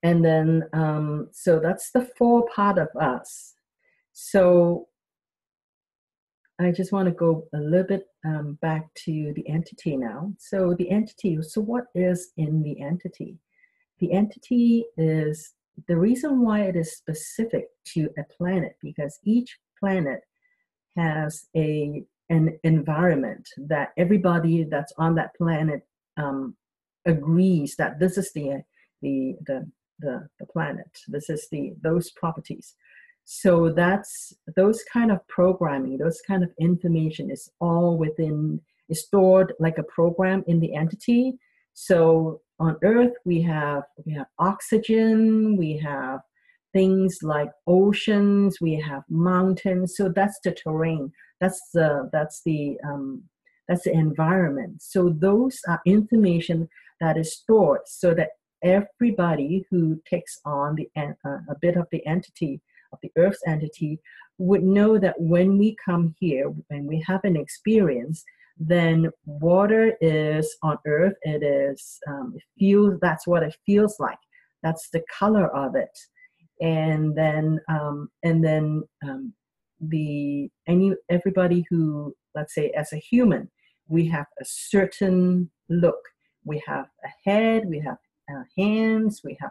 And 0.02 0.25
then, 0.25 0.64
um, 0.73 1.28
so 1.33 1.61
that's 1.61 1.92
the 1.92 2.09
four 2.19 2.47
part 2.54 2.78
of 2.78 2.88
us. 3.00 3.54
So 4.12 4.88
I 6.61 6.71
just 6.71 6.92
want 6.92 7.07
to 7.07 7.14
go 7.14 7.47
a 7.54 7.59
little 7.59 7.87
bit 7.87 8.07
um, 8.25 8.59
back 8.61 8.92
to 9.04 9.33
the 9.35 9.49
entity 9.49 9.97
now. 9.97 10.33
So 10.38 10.75
the 10.78 10.90
entity, 10.90 11.38
so 11.42 11.61
what 11.61 11.85
is 11.95 12.33
in 12.37 12.62
the 12.62 12.81
entity? 12.81 13.38
The 14.00 14.12
entity 14.12 14.85
is 14.97 15.54
the 15.88 15.97
reason 15.97 16.40
why 16.42 16.62
it 16.62 16.76
is 16.76 16.97
specific 16.97 17.69
to 17.87 18.09
a 18.19 18.25
planet 18.37 18.76
because 18.83 19.19
each 19.25 19.59
planet 19.78 20.21
has 20.97 21.47
a 21.57 22.04
an 22.33 22.59
environment 22.65 23.47
that 23.59 23.89
everybody 23.97 24.65
that's 24.65 24.93
on 24.97 25.15
that 25.17 25.35
planet 25.37 25.83
um, 26.17 26.57
agrees 27.07 27.77
that 27.77 27.99
this 28.01 28.17
is 28.17 28.33
the 28.33 28.62
the 29.03 29.37
the 29.47 29.59
the, 30.01 30.29
the 30.41 30.47
planet. 30.47 30.93
This 31.09 31.29
is 31.31 31.47
the 31.53 31.75
those 31.83 32.11
properties. 32.11 32.75
So 33.25 33.53
that's 33.71 34.35
those 34.57 34.83
kind 34.93 35.12
of 35.12 35.27
programming, 35.29 35.97
those 35.99 36.21
kind 36.27 36.43
of 36.43 36.51
information 36.59 37.31
is 37.31 37.49
all 37.61 37.97
within 37.97 38.61
is 38.89 39.03
stored 39.05 39.53
like 39.61 39.79
a 39.79 39.85
program 39.85 40.43
in 40.49 40.59
the 40.59 40.75
entity. 40.75 41.39
So 41.75 42.41
on 42.59 42.77
Earth 42.83 43.15
we 43.25 43.43
have 43.43 43.85
we 44.05 44.12
have 44.15 44.27
oxygen, 44.39 45.57
we 45.57 45.77
have 45.79 46.21
things 46.73 47.19
like 47.23 47.50
oceans, 47.67 48.59
we 48.61 48.75
have 48.81 49.02
mountains. 49.09 49.95
So 49.97 50.09
that's 50.09 50.38
the 50.45 50.52
terrain 50.52 51.12
that's 51.43 51.61
the 51.75 52.09
that's 52.12 52.41
the 52.47 52.79
um, 52.87 53.23
that's 53.69 53.85
the 53.85 53.93
environment 53.93 54.81
so 54.81 55.14
those 55.19 55.59
are 55.69 55.81
information 55.85 56.69
that 57.00 57.19
is 57.19 57.35
stored 57.35 57.81
so 57.85 58.14
that 58.14 58.31
everybody 58.62 59.64
who 59.69 60.00
takes 60.09 60.38
on 60.45 60.76
the 60.76 60.88
uh, 60.97 61.38
a 61.50 61.57
bit 61.61 61.76
of 61.76 61.87
the 61.91 62.05
entity 62.07 62.61
of 62.93 62.99
the 63.02 63.11
earth's 63.17 63.43
entity 63.47 63.99
would 64.38 64.62
know 64.62 64.99
that 64.99 65.17
when 65.19 65.59
we 65.59 65.76
come 65.85 66.14
here 66.21 66.52
and 66.71 66.87
we 66.87 67.02
have 67.07 67.25
an 67.25 67.37
experience 67.37 68.23
then 68.57 69.11
water 69.26 69.97
is 70.00 70.57
on 70.62 70.79
earth 70.87 71.17
it 71.23 71.43
is 71.43 71.99
um, 72.09 72.37
feels 72.57 72.95
that's 73.00 73.26
what 73.26 73.43
it 73.43 73.57
feels 73.67 73.97
like 73.99 74.23
that's 74.62 74.91
the 74.91 75.02
color 75.19 75.49
of 75.57 75.75
it 75.75 75.99
and 76.62 77.14
then 77.16 77.59
um, 77.69 78.09
and 78.23 78.42
then 78.42 78.85
um, 79.04 79.35
the 79.81 80.49
any 80.69 80.95
everybody 81.11 81.66
who 81.69 82.14
let's 82.35 82.54
say 82.54 82.71
as 82.71 82.92
a 82.92 82.97
human 82.97 83.50
we 83.88 84.07
have 84.07 84.26
a 84.40 84.45
certain 84.45 85.50
look. 85.69 85.99
We 86.45 86.62
have 86.66 86.87
a 87.04 87.31
head 87.31 87.64
we 87.66 87.81
have 87.81 87.99
uh, 88.33 88.45
hands 88.57 89.21
we 89.25 89.37
have 89.40 89.50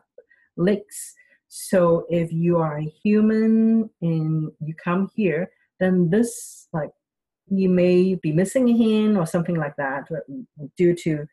legs. 0.55 1.13
So 1.49 2.05
if 2.09 2.31
you 2.31 2.57
are 2.57 2.77
a 2.77 2.93
human 3.03 3.89
and 4.01 4.51
you 4.61 4.73
come 4.73 5.09
here 5.13 5.51
then 5.79 6.09
this 6.09 6.69
like 6.71 6.91
you 7.49 7.67
may 7.67 8.15
be 8.15 8.31
missing 8.31 8.69
a 8.69 8.77
hand 8.77 9.17
or 9.17 9.25
something 9.25 9.55
like 9.55 9.75
that 9.75 10.07
uh, 10.09 10.65
due 10.77 10.95
to 10.95 11.25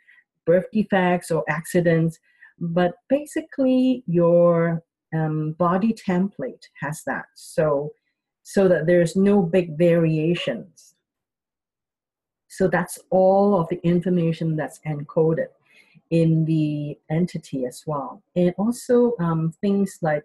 birth 0.44 0.66
defects 0.72 1.30
or 1.30 1.44
accidents. 1.48 2.18
But 2.58 2.94
basically 3.08 4.02
your 4.08 4.82
um, 5.14 5.52
body 5.52 5.92
template 5.92 6.64
has 6.80 7.02
that 7.04 7.26
so 7.34 7.92
so 8.42 8.66
that 8.66 8.86
there's 8.86 9.14
no 9.14 9.42
big 9.42 9.76
variations. 9.76 10.94
So 12.48 12.66
that's 12.66 12.98
all 13.10 13.60
of 13.60 13.68
the 13.68 13.78
information 13.82 14.56
that's 14.56 14.80
encoded 14.86 15.48
in 16.10 16.46
the 16.46 16.98
entity 17.10 17.66
as 17.66 17.84
well. 17.86 18.22
And 18.36 18.54
also 18.56 19.12
um, 19.20 19.52
things 19.60 19.98
like 20.00 20.24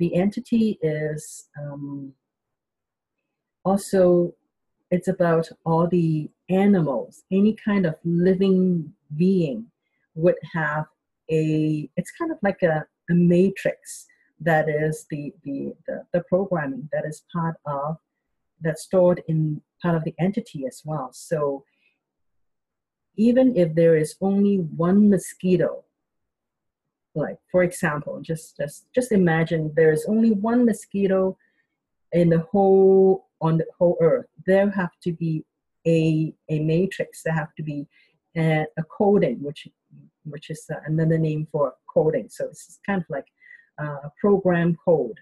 the 0.00 0.16
entity 0.16 0.78
is 0.82 1.48
um, 1.56 2.12
also, 3.64 4.34
it's 4.90 5.08
about 5.08 5.48
all 5.64 5.86
the 5.86 6.28
animals, 6.48 7.22
any 7.30 7.54
kind 7.64 7.86
of 7.86 7.94
living 8.04 8.92
being 9.16 9.66
would 10.16 10.36
have 10.52 10.86
a, 11.30 11.88
it's 11.96 12.10
kind 12.10 12.32
of 12.32 12.38
like 12.42 12.62
a, 12.62 12.84
a 13.10 13.14
matrix 13.14 14.06
that 14.40 14.68
is 14.68 15.06
the, 15.10 15.32
the, 15.44 15.74
the, 15.86 16.04
the 16.12 16.20
programming 16.28 16.88
that 16.92 17.04
is 17.04 17.24
part 17.32 17.56
of 17.66 17.96
that's 18.60 18.82
stored 18.82 19.22
in 19.28 19.60
part 19.82 19.96
of 19.96 20.04
the 20.04 20.14
entity 20.18 20.66
as 20.66 20.82
well. 20.84 21.10
So 21.12 21.64
even 23.16 23.56
if 23.56 23.74
there 23.74 23.96
is 23.96 24.16
only 24.20 24.56
one 24.56 25.10
mosquito, 25.10 25.84
like 27.14 27.38
for 27.50 27.62
example, 27.64 28.20
just 28.20 28.56
just 28.56 28.86
just 28.94 29.12
imagine 29.12 29.72
there 29.74 29.92
is 29.92 30.06
only 30.08 30.30
one 30.30 30.64
mosquito 30.64 31.36
in 32.12 32.28
the 32.28 32.40
whole 32.50 33.26
on 33.40 33.58
the 33.58 33.66
whole 33.76 33.96
earth. 34.00 34.26
There 34.46 34.70
have 34.70 34.92
to 35.02 35.12
be 35.12 35.44
a 35.86 36.32
a 36.48 36.60
matrix. 36.60 37.22
There 37.22 37.34
have 37.34 37.54
to 37.56 37.62
be 37.62 37.86
a, 38.36 38.66
a 38.76 38.84
coding, 38.84 39.42
which 39.42 39.66
which 40.30 40.50
is 40.50 40.64
another 40.86 41.18
name 41.18 41.46
for 41.50 41.74
coding. 41.92 42.28
So 42.28 42.46
it's 42.46 42.78
kind 42.86 43.00
of 43.00 43.06
like 43.08 43.26
uh, 43.78 44.08
program 44.20 44.76
code 44.84 45.18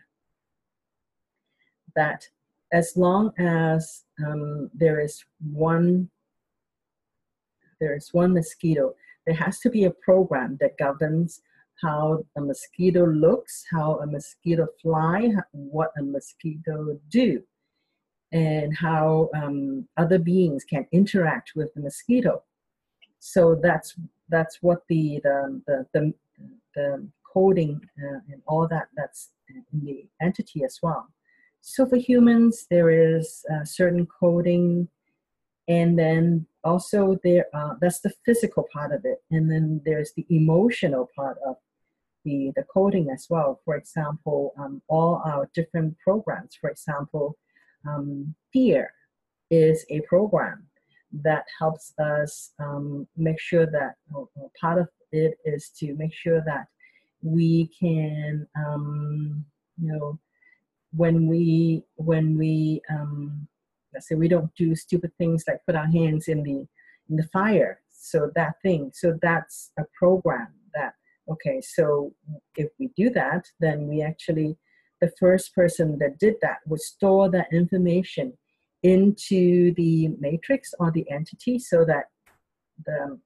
that 1.95 2.27
as 2.73 2.93
long 2.97 3.33
as 3.39 4.05
um, 4.25 4.71
there 4.75 5.01
is 5.01 5.25
one 5.53 6.09
there 7.81 7.97
is 7.97 8.09
one 8.13 8.33
mosquito 8.33 8.95
there 9.27 9.35
has 9.35 9.59
to 9.61 9.71
be 9.71 9.85
a 9.85 9.91
program 9.91 10.57
that 10.61 10.79
governs 10.79 11.43
how 11.83 12.25
a 12.37 12.41
mosquito 12.41 13.07
looks 13.07 13.65
how 13.71 13.99
a 14.01 14.07
mosquito 14.07 14.67
fly 14.81 15.31
what 15.53 15.91
a 15.99 16.03
mosquito 16.03 16.99
do 17.11 17.43
and 18.33 18.77
how 18.77 19.29
um, 19.35 19.87
other 19.97 20.19
beings 20.19 20.65
can 20.65 20.87
interact 20.93 21.53
with 21.55 21.73
the 21.75 21.81
mosquito 21.81 22.43
so 23.19 23.55
that's 23.63 23.95
that's 24.29 24.59
what 24.63 24.83
the 24.89 25.21
the 25.23 25.63
the, 25.67 25.87
the, 25.93 26.15
the 26.75 27.09
coding 27.33 27.81
uh, 28.03 28.21
and 28.31 28.43
all 28.47 28.67
that 28.69 28.89
that's 28.97 29.31
in 29.49 29.81
the 29.85 30.07
entity 30.21 30.65
as 30.65 30.79
well. 30.83 31.07
So 31.61 31.85
for 31.87 31.97
humans, 31.97 32.67
there 32.71 32.91
is 32.91 33.45
certain 33.65 34.07
coding, 34.07 34.89
and 35.69 35.99
then 35.99 36.47
also 36.63 37.19
there 37.25 37.47
uh, 37.55 37.75
that's 37.81 38.01
the 38.01 38.13
physical 38.25 38.67
part 38.73 38.93
of 38.93 39.05
it, 39.05 39.19
and 39.31 39.51
then 39.51 39.81
there's 39.85 40.13
the 40.17 40.27
emotional 40.31 41.11
part 41.17 41.39
of 41.47 41.57
the, 42.27 42.53
the 42.57 42.65
coding 42.65 43.09
as 43.11 43.27
well. 43.31 43.61
For 43.65 43.77
example, 43.77 44.53
um, 44.59 44.83
all 44.89 45.23
our 45.25 45.49
different 45.55 45.97
programs, 45.99 46.57
for 46.61 46.69
example, 46.69 47.39
um, 47.89 48.35
fear 48.53 48.93
is 49.51 49.87
a 49.91 50.01
program 50.03 50.67
that 51.13 51.45
helps 51.59 51.93
us 51.99 52.53
um, 52.59 53.07
make 53.17 53.41
sure 53.41 53.67
that 53.67 53.95
or 54.13 54.29
part 54.61 54.79
of 54.79 54.89
it 55.13 55.39
is 55.45 55.71
to 55.79 55.95
make 55.95 56.13
sure 56.13 56.43
that 56.47 56.67
we 57.23 57.71
can 57.79 58.47
um, 58.57 59.45
you 59.81 59.93
know 59.93 60.19
when 60.93 61.27
we 61.27 61.83
when 61.97 62.37
we 62.39 62.81
um, 62.91 63.47
let's 63.93 64.09
say 64.09 64.15
we 64.15 64.29
don't 64.29 64.55
do 64.55 64.75
stupid 64.75 65.13
things 65.19 65.45
like 65.47 65.61
put 65.67 65.77
our 65.77 65.87
hands 65.87 66.29
in 66.29 66.43
the 66.43 66.67
in 67.09 67.17
the 67.17 67.29
fire 67.33 67.81
so 67.89 68.31
that 68.35 68.55
thing 68.63 68.91
so 68.95 69.19
that's 69.23 69.73
a 69.79 69.85
program 69.99 70.49
that 70.75 70.95
okay 71.31 71.61
so 71.61 72.13
if 72.57 72.69
we 72.79 72.91
do 72.97 73.11
that 73.11 73.47
then 73.61 73.87
we 73.89 74.03
actually 74.03 74.57
the 75.01 75.13
first 75.19 75.55
person 75.55 75.99
that 75.99 76.19
did 76.19 76.35
that 76.41 76.59
would 76.67 76.81
store 76.81 77.31
that 77.31 77.53
information 77.53 78.33
into 78.83 79.73
the 79.75 80.09
matrix 80.21 80.75
or 80.79 80.91
the 80.91 81.09
entity 81.11 81.59
so 81.59 81.85
that 81.85 82.05
the, 82.85 83.19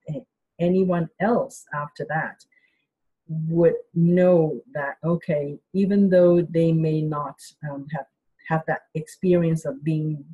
anyone 0.59 1.09
else 1.21 1.65
after 1.75 2.07
that 2.09 2.45
would 3.29 3.75
know 3.95 4.61
that 4.73 4.97
okay 5.05 5.59
even 5.73 6.09
though 6.11 6.43
they 6.43 6.73
may 6.73 7.01
not 7.01 7.37
um, 7.71 7.87
have 7.93 8.07
have 8.49 8.63
that 8.67 8.83
experience 8.95 9.65
of 9.65 9.85
being 9.85 10.25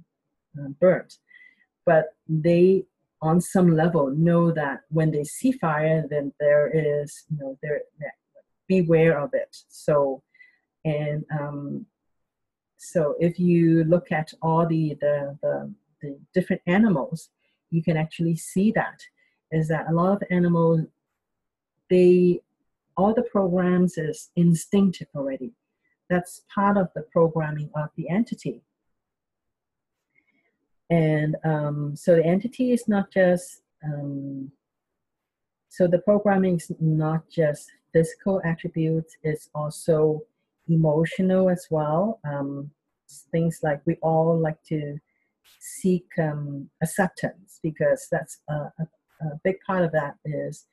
uh, 0.58 0.68
burnt 0.80 1.18
but 1.85 2.14
they 2.28 2.85
on 3.20 3.40
some 3.40 3.75
level 3.76 4.11
know 4.11 4.50
that 4.50 4.80
when 4.88 5.11
they 5.11 5.25
see 5.25 5.52
fire 5.52 6.06
then 6.08 6.32
there 6.40 6.70
is 6.73 7.25
you 7.30 7.38
know 7.38 7.58
there 7.62 7.82
beware 8.68 9.18
of 9.18 9.30
it. 9.32 9.56
So 9.68 10.23
and 10.85 11.25
um, 11.32 11.87
so 12.93 13.14
if 13.21 13.38
you 13.38 13.85
look 13.85 14.12
at 14.12 14.33
all 14.43 14.66
the, 14.66 14.97
the 15.00 15.37
the 15.43 15.75
the 16.02 16.19
different 16.35 16.62
animals 16.66 17.31
you 17.71 17.83
can 17.83 17.97
actually 17.97 18.37
see 18.37 18.71
that 18.73 19.00
is 19.50 19.69
that 19.69 19.87
a 19.88 19.93
lot 19.93 20.12
of 20.12 20.23
animals 20.31 20.81
they 21.90 22.40
all 22.97 23.12
the 23.12 23.23
programs 23.23 23.99
is 23.99 24.31
instinctive 24.37 25.09
already. 25.14 25.52
That's 26.09 26.43
part 26.55 26.76
of 26.76 26.88
the 26.95 27.02
programming 27.02 27.71
of 27.75 27.90
the 27.97 28.09
entity. 28.09 28.62
And 30.88 31.37
um, 31.45 31.97
so 31.97 32.14
the 32.14 32.25
entity 32.25 32.73
is 32.73 32.87
not 32.88 33.11
just, 33.11 33.62
um, 33.85 34.50
so 35.69 35.87
the 35.87 35.99
programming 35.99 36.57
is 36.57 36.71
not 36.81 37.28
just 37.28 37.71
physical 37.93 38.40
attributes, 38.45 39.16
it's 39.23 39.50
also 39.55 40.23
emotional 40.69 41.50
as 41.50 41.66
well. 41.71 42.21
Um, 42.25 42.71
things 43.33 43.61
like 43.63 43.81
we 43.87 43.95
all 44.03 44.39
like 44.39 44.63
to 44.69 44.99
seek 45.61 46.07
um, 46.19 46.69
acceptance 46.83 47.59
because 47.63 48.07
that's 48.11 48.39
a, 48.49 48.55
a, 48.55 48.89
a 49.23 49.41
big 49.45 49.57
part 49.67 49.85
of 49.85 49.93
that 49.93 50.17
is 50.25 50.67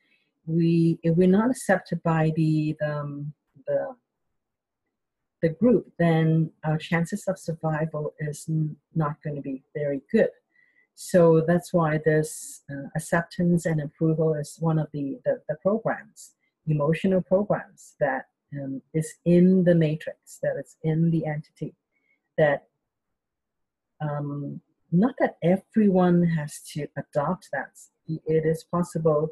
we 0.45 0.99
if 1.03 1.15
we're 1.15 1.27
not 1.27 1.49
accepted 1.49 2.01
by 2.03 2.31
the 2.35 2.75
the, 2.79 2.99
um, 2.99 3.33
the 3.67 3.95
the 5.43 5.49
group, 5.49 5.91
then 5.99 6.49
our 6.63 6.77
chances 6.77 7.25
of 7.27 7.37
survival 7.37 8.15
is 8.17 8.49
not 8.95 9.21
going 9.21 9.35
to 9.35 9.41
be 9.41 9.61
very 9.75 10.01
good. 10.11 10.29
So 10.95 11.43
that's 11.45 11.73
why 11.73 11.99
this 12.03 12.63
uh, 12.71 12.87
acceptance 12.95 13.65
and 13.65 13.81
approval 13.81 14.35
is 14.35 14.57
one 14.59 14.79
of 14.79 14.87
the, 14.93 15.19
the, 15.25 15.41
the 15.49 15.55
programs, 15.61 16.31
emotional 16.65 17.21
programs 17.21 17.95
that 17.99 18.27
um, 18.53 18.81
is 18.93 19.15
in 19.25 19.65
the 19.65 19.75
matrix, 19.75 20.39
that 20.41 20.55
is 20.57 20.77
in 20.83 21.11
the 21.11 21.25
entity, 21.25 21.75
that 22.37 22.67
um, 24.01 24.61
not 24.91 25.15
that 25.19 25.37
everyone 25.41 26.23
has 26.23 26.59
to 26.73 26.87
adopt 26.97 27.49
that. 27.51 27.71
It 28.07 28.45
is 28.45 28.63
possible 28.63 29.29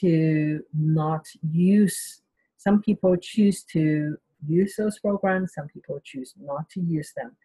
to 0.00 0.62
not 0.74 1.26
use 1.50 2.22
some 2.56 2.82
people 2.82 3.16
choose 3.16 3.62
to 3.62 4.16
use 4.46 4.74
those 4.76 4.98
programs 4.98 5.54
some 5.54 5.68
people 5.68 6.00
choose 6.04 6.34
not 6.40 6.68
to 6.68 6.80
use 6.80 7.12
them 7.16 7.36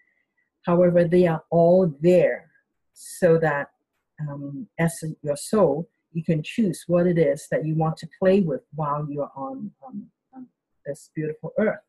however 0.65 1.03
they 1.03 1.27
are 1.27 1.43
all 1.51 1.93
there 2.01 2.49
so 2.93 3.37
that 3.37 3.69
um, 4.19 4.67
as 4.79 5.03
your 5.21 5.37
soul 5.37 5.87
you 6.13 6.23
can 6.23 6.41
choose 6.43 6.83
what 6.87 7.07
it 7.07 7.17
is 7.17 7.47
that 7.51 7.65
you 7.65 7.75
want 7.75 7.95
to 7.97 8.07
play 8.19 8.41
with 8.41 8.61
while 8.75 9.07
you're 9.09 9.31
on, 9.35 9.71
on, 9.83 10.07
on 10.33 10.47
this 10.85 11.11
beautiful 11.15 11.53
earth 11.59 11.79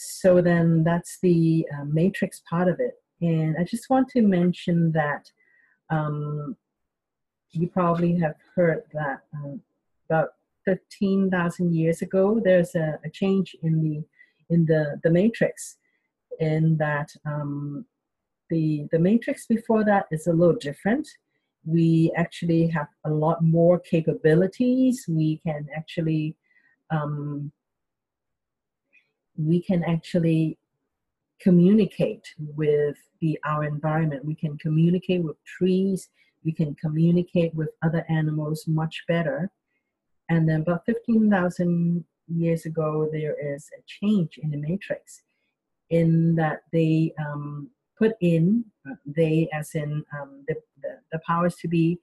so 0.00 0.40
then 0.40 0.84
that's 0.84 1.18
the 1.22 1.66
uh, 1.74 1.84
matrix 1.84 2.40
part 2.48 2.68
of 2.68 2.78
it 2.80 2.94
and 3.20 3.56
i 3.58 3.64
just 3.64 3.90
want 3.90 4.08
to 4.08 4.22
mention 4.22 4.92
that 4.92 5.30
um, 5.90 6.56
you 7.52 7.68
probably 7.68 8.16
have 8.18 8.36
heard 8.54 8.82
that 8.92 9.20
um, 9.34 9.60
about 10.08 10.30
15,000 10.64 11.74
years 11.74 12.02
ago, 12.02 12.40
there's 12.44 12.74
a, 12.74 12.98
a, 13.04 13.10
change 13.10 13.56
in 13.62 13.82
the 13.82 14.04
in 14.54 14.66
the, 14.66 15.00
the 15.02 15.10
matrix 15.10 15.76
in 16.40 16.76
that 16.78 17.10
um, 17.26 17.84
the, 18.50 18.86
the 18.92 18.98
matrix 18.98 19.46
before 19.46 19.84
that 19.84 20.06
is 20.10 20.26
a 20.26 20.32
little 20.32 20.54
different. 20.54 21.08
We 21.64 22.12
actually 22.16 22.66
have 22.68 22.88
a 23.04 23.10
lot 23.10 23.42
more 23.42 23.78
capabilities. 23.78 25.04
We 25.08 25.40
can 25.46 25.68
actually 25.76 26.36
um, 26.90 27.52
we 29.38 29.62
can 29.62 29.82
actually 29.84 30.58
communicate 31.40 32.34
with 32.38 32.96
the 33.20 33.38
our 33.44 33.64
environment. 33.64 34.24
We 34.24 34.34
can 34.34 34.58
communicate 34.58 35.22
with 35.22 35.42
trees 35.44 36.08
we 36.44 36.52
can 36.52 36.74
communicate 36.74 37.54
with 37.54 37.68
other 37.82 38.04
animals 38.08 38.66
much 38.66 39.04
better. 39.08 39.50
And 40.28 40.48
then 40.48 40.60
about 40.62 40.84
15,000 40.86 42.04
years 42.28 42.66
ago, 42.66 43.08
there 43.10 43.36
is 43.54 43.68
a 43.76 43.82
change 43.86 44.38
in 44.38 44.50
the 44.50 44.56
matrix 44.56 45.22
in 45.90 46.34
that 46.36 46.62
they 46.72 47.14
um, 47.18 47.70
put 47.98 48.12
in, 48.20 48.64
uh, 48.88 48.94
they 49.06 49.48
as 49.52 49.74
in 49.74 50.04
um, 50.18 50.44
the, 50.46 50.54
the, 50.82 50.98
the, 51.12 51.18
powers 51.26 51.56
to 51.56 51.68
be 51.68 51.98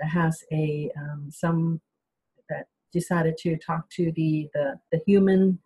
has 0.00 0.44
a 0.52 0.90
um, 0.98 1.30
some 1.30 1.80
that 2.50 2.66
decided 2.92 3.36
to 3.38 3.56
talk 3.56 3.88
to 3.90 4.12
the, 4.12 4.48
the, 4.52 4.78
the 4.92 5.00
human 5.06 5.58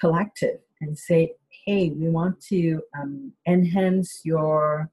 collective 0.00 0.60
and 0.80 0.98
say, 0.98 1.34
hey, 1.66 1.90
we 1.90 2.08
want 2.08 2.40
to 2.40 2.82
um, 2.98 3.32
enhance 3.46 4.22
your 4.24 4.90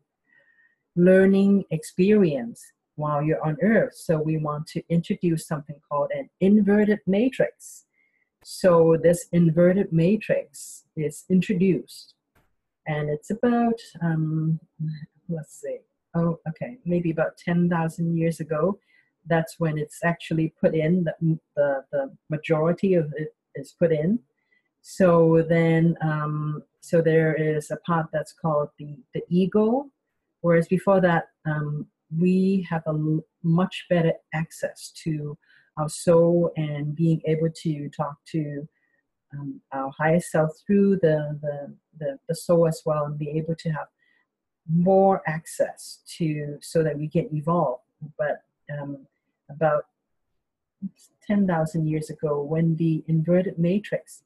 learning 0.96 1.63
experience 1.72 2.63
while 2.96 3.22
you're 3.22 3.43
on 3.46 3.58
earth. 3.62 3.96
So 3.96 4.20
we 4.20 4.38
want 4.38 4.67
to 4.67 4.84
introduce 4.89 5.48
something 5.48 5.80
called 5.89 6.12
an 6.13 6.30
inverted 6.41 7.00
matrix. 7.06 7.86
So 8.43 8.98
this 9.02 9.28
inverted 9.32 9.93
matrix 9.93 10.86
is 10.96 11.26
introduced 11.30 12.15
and 12.88 13.10
it's 13.10 13.30
about, 13.30 13.80
um, 14.02 14.60
let's 15.30 15.62
see, 15.62 15.78
oh, 16.15 16.39
okay, 16.50 16.78
maybe 16.86 17.12
about 17.12 17.38
10,000 17.38 18.17
years 18.17 18.39
ago. 18.39 18.80
That's 19.28 19.60
when 19.60 19.78
it's 19.78 20.00
actually 20.04 20.54
put 20.60 20.74
in, 20.74 21.04
the, 21.04 21.39
the, 21.56 21.84
the 21.91 22.15
majority 22.30 22.93
of 22.93 23.13
it 23.17 23.36
is 23.56 23.76
put 23.78 23.91
in. 23.91 24.20
So 24.89 25.45
then, 25.50 25.97
um, 26.02 26.63
so 26.80 27.02
there 27.02 27.36
is 27.36 27.71
a 27.71 27.78
part 27.78 28.08
that's 28.13 28.32
called 28.32 28.69
the, 28.80 28.95
the 29.13 29.21
ego, 29.30 29.91
Whereas 30.41 30.67
before 30.69 31.02
that, 31.02 31.26
um, 31.45 31.88
we 32.17 32.65
have 32.69 32.84
a 32.88 33.19
much 33.43 33.86
better 33.89 34.13
access 34.34 34.91
to 35.04 35.38
our 35.78 35.89
soul 35.89 36.52
and 36.56 36.95
being 36.95 37.21
able 37.26 37.50
to 37.63 37.89
talk 37.89 38.15
to 38.28 38.65
um, 39.34 39.60
our 39.73 39.91
higher 39.97 40.21
self 40.21 40.52
through 40.65 41.00
the, 41.02 41.38
the, 41.41 41.73
the, 42.00 42.19
the, 42.30 42.36
soul 42.36 42.65
as 42.65 42.82
well 42.86 43.06
and 43.06 43.19
be 43.19 43.32
able 43.32 43.56
to 43.56 43.69
have 43.71 43.88
more 44.73 45.21
access 45.28 46.00
to 46.17 46.58
so 46.62 46.82
that 46.82 46.97
we 46.97 47.10
can 47.10 47.28
evolve. 47.34 47.82
But 48.17 48.43
um, 48.71 49.06
about 49.50 49.88
10,000 51.28 51.88
years 51.88 52.10
ago, 52.10 52.41
when 52.41 52.78
the 52.78 53.04
inverted 53.08 53.60
matrix 53.60 54.23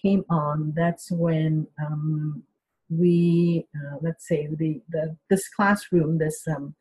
came 0.00 0.24
on, 0.30 0.72
that's 0.76 1.10
when 1.10 1.66
um, 1.84 2.42
we 2.88 3.66
uh, 3.76 3.96
let's 4.00 4.26
say 4.26 4.48
the, 4.58 4.80
the 4.88 5.16
this 5.28 5.48
classroom 5.48 6.18
this 6.18 6.46
um, 6.48 6.74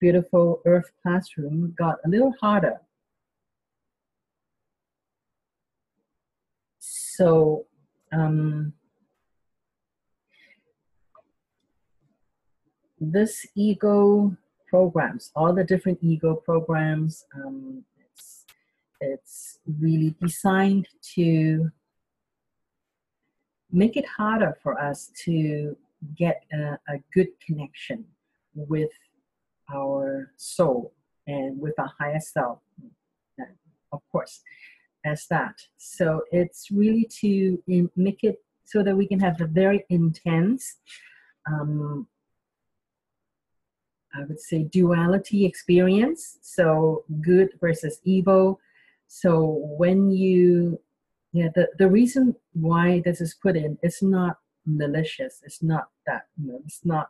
beautiful 0.00 0.60
earth 0.66 0.90
classroom 1.02 1.74
got 1.78 1.96
a 2.04 2.08
little 2.08 2.34
harder. 2.40 2.80
So 6.80 7.66
um, 8.12 8.74
this 13.00 13.46
ego 13.54 14.36
programs 14.68 15.30
all 15.36 15.54
the 15.54 15.64
different 15.64 15.98
ego 16.02 16.34
programs 16.34 17.24
um, 17.34 17.84
it's 19.00 19.58
really 19.80 20.14
designed 20.20 20.88
to 21.14 21.70
make 23.74 23.96
it 23.96 24.06
harder 24.06 24.56
for 24.62 24.80
us 24.80 25.10
to 25.24 25.76
get 26.16 26.44
a, 26.52 26.78
a 26.88 26.98
good 27.12 27.28
connection 27.44 28.04
with 28.54 28.90
our 29.74 30.30
soul 30.36 30.92
and 31.26 31.60
with 31.60 31.74
our 31.78 31.92
higher 31.98 32.20
self, 32.20 32.58
of 33.92 34.00
course, 34.12 34.42
as 35.04 35.26
that. 35.28 35.56
So 35.76 36.22
it's 36.30 36.70
really 36.70 37.08
to 37.20 37.62
make 37.96 38.22
it 38.22 38.42
so 38.64 38.82
that 38.82 38.96
we 38.96 39.06
can 39.06 39.20
have 39.20 39.40
a 39.40 39.46
very 39.46 39.84
intense, 39.88 40.76
um, 41.46 42.06
I 44.14 44.24
would 44.24 44.40
say, 44.40 44.64
duality 44.64 45.44
experience. 45.44 46.38
So 46.42 47.04
good 47.20 47.50
versus 47.60 48.00
evil. 48.04 48.60
So 49.08 49.60
when 49.78 50.10
you, 50.10 50.80
yeah, 51.34 51.48
the, 51.52 51.68
the 51.78 51.90
reason 51.90 52.36
why 52.52 53.02
this 53.04 53.20
is 53.20 53.34
put 53.34 53.56
in, 53.56 53.76
it's 53.82 54.04
not 54.04 54.38
malicious. 54.64 55.40
It's 55.42 55.64
not 55.64 55.88
that, 56.06 56.26
you 56.40 56.52
know, 56.52 56.60
it's 56.64 56.84
not 56.84 57.08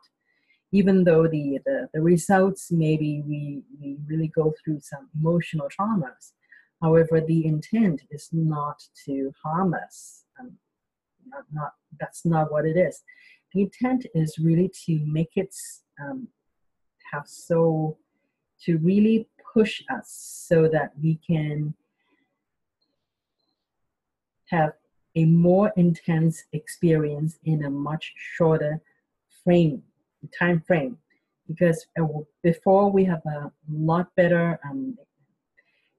even 0.73 1.05
though 1.05 1.29
the, 1.29 1.59
the, 1.67 1.91
the 1.93 2.01
results 2.01 2.73
maybe 2.73 3.23
we, 3.29 3.63
we 3.79 3.99
really 4.07 4.29
go 4.29 4.55
through 4.65 4.81
some 4.81 5.11
emotional 5.21 5.69
traumas. 5.69 6.33
However, 6.81 7.21
the 7.21 7.45
intent 7.45 8.01
is 8.11 8.31
not 8.33 8.83
to 9.05 9.31
harm 9.45 9.75
us. 9.75 10.25
Um, 10.41 10.53
not, 11.27 11.45
not, 11.53 11.73
that's 12.01 12.25
not 12.25 12.51
what 12.51 12.65
it 12.65 12.79
is. 12.79 13.03
The 13.53 13.61
intent 13.61 14.07
is 14.15 14.39
really 14.39 14.71
to 14.87 15.01
make 15.05 15.33
it 15.37 15.55
um, 16.01 16.29
have 17.13 17.27
so, 17.27 17.99
to 18.65 18.79
really 18.79 19.29
push 19.53 19.83
us 19.95 20.09
so 20.49 20.67
that 20.69 20.93
we 21.01 21.21
can 21.27 21.75
have 24.46 24.72
a 25.16 25.24
more 25.24 25.72
intense 25.76 26.44
experience 26.52 27.38
in 27.44 27.64
a 27.64 27.70
much 27.70 28.12
shorter 28.16 28.80
frame 29.44 29.83
time 30.38 30.62
frame. 30.66 30.98
Because 31.46 31.87
uh, 32.00 32.07
before 32.42 32.90
we 32.90 33.04
have 33.04 33.22
a 33.26 33.52
lot 33.70 34.14
better 34.16 34.59
um, 34.68 34.96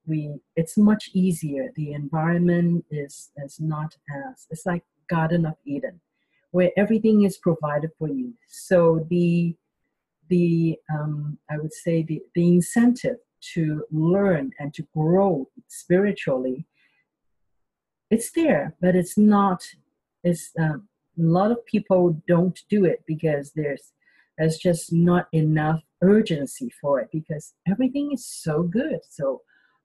we 0.07 0.35
it's 0.55 0.77
much 0.77 1.09
easier. 1.13 1.71
The 1.75 1.93
environment 1.93 2.85
is 2.91 3.31
is 3.43 3.59
not 3.59 3.95
as 4.09 4.47
it's 4.49 4.65
like 4.65 4.83
garden 5.07 5.45
of 5.45 5.55
eden 5.65 5.99
where 6.51 6.71
everything 6.77 7.23
is 7.23 7.37
provided 7.37 7.91
for 7.99 8.07
you. 8.07 8.33
So 8.47 9.05
the 9.09 9.55
the 10.29 10.77
um, 10.91 11.37
i 11.49 11.57
would 11.57 11.73
say 11.73 12.03
the, 12.03 12.21
the 12.33 12.47
incentive 12.47 13.17
to 13.53 13.83
learn 13.91 14.51
and 14.59 14.73
to 14.73 14.83
grow 14.95 15.47
spiritually 15.67 16.65
it's 18.09 18.31
there 18.31 18.75
but 18.81 18.95
it's 18.95 19.17
not 19.17 19.63
it's 20.23 20.51
um, 20.59 20.87
a 21.17 21.21
lot 21.21 21.51
of 21.51 21.65
people 21.65 22.21
don't 22.27 22.61
do 22.69 22.85
it 22.85 23.03
because 23.07 23.51
there's 23.55 23.93
there's 24.37 24.57
just 24.57 24.91
not 24.91 25.27
enough 25.31 25.81
urgency 26.01 26.69
for 26.81 26.99
it 26.99 27.09
because 27.11 27.53
everything 27.67 28.11
is 28.11 28.25
so 28.25 28.63
good. 28.63 28.99
So 29.09 29.41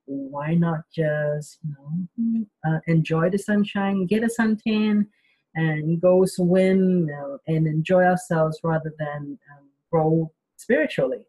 why 0.07 0.55
not 0.55 0.81
just 0.93 1.59
you 1.63 2.47
know 2.65 2.71
uh, 2.71 2.81
enjoy 2.87 3.31
the 3.31 3.39
sunshine, 3.39 4.07
get 4.07 4.25
a 4.25 4.27
suntan, 4.29 5.07
and 5.55 6.01
go 6.01 6.25
swim 6.25 7.07
know, 7.07 7.39
and 7.47 7.67
enjoy 7.67 8.05
ourselves 8.05 8.59
rather 8.65 8.93
than 8.99 9.39
um, 9.53 9.69
grow 9.91 10.33
spiritually. 10.57 11.27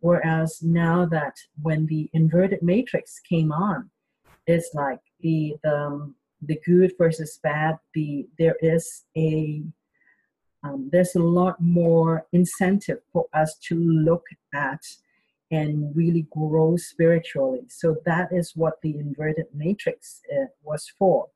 Whereas 0.00 0.62
now 0.62 1.06
that 1.06 1.36
when 1.60 1.86
the 1.86 2.10
inverted 2.12 2.62
matrix 2.62 3.20
came 3.20 3.52
on, 3.52 3.90
it's 4.46 4.70
like 4.74 5.00
the 5.20 5.56
the 5.62 5.76
um, 5.76 6.14
the 6.42 6.60
good 6.64 6.92
versus 6.98 7.38
bad. 7.42 7.78
The 7.94 8.26
there 8.38 8.56
is 8.60 9.04
a 9.16 9.62
um, 10.64 10.88
there's 10.92 11.16
a 11.16 11.22
lot 11.22 11.60
more 11.60 12.26
incentive 12.32 13.00
for 13.12 13.26
us 13.32 13.56
to 13.68 13.74
look 13.74 14.24
at 14.54 14.80
and 15.50 15.94
really 15.94 16.26
grow 16.30 16.76
spiritually. 16.76 17.62
So 17.68 17.96
that 18.06 18.32
is 18.32 18.56
what 18.56 18.80
the 18.80 18.96
inverted 18.96 19.46
matrix 19.52 20.20
uh, 20.32 20.46
was 20.62 20.90
for. 20.98 21.28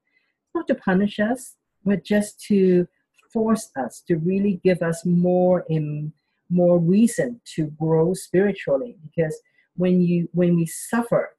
Not 0.54 0.66
to 0.68 0.74
punish 0.74 1.18
us, 1.18 1.56
but 1.84 2.04
just 2.04 2.40
to 2.44 2.88
force 3.32 3.70
us 3.76 4.02
to 4.08 4.16
really 4.16 4.60
give 4.64 4.80
us 4.80 5.04
more 5.04 5.64
in 5.68 6.12
more 6.48 6.78
reason 6.78 7.40
to 7.56 7.66
grow 7.78 8.14
spiritually. 8.14 8.96
Because 9.04 9.38
when 9.76 10.00
you 10.00 10.28
when 10.32 10.56
we 10.56 10.66
suffer, 10.66 11.35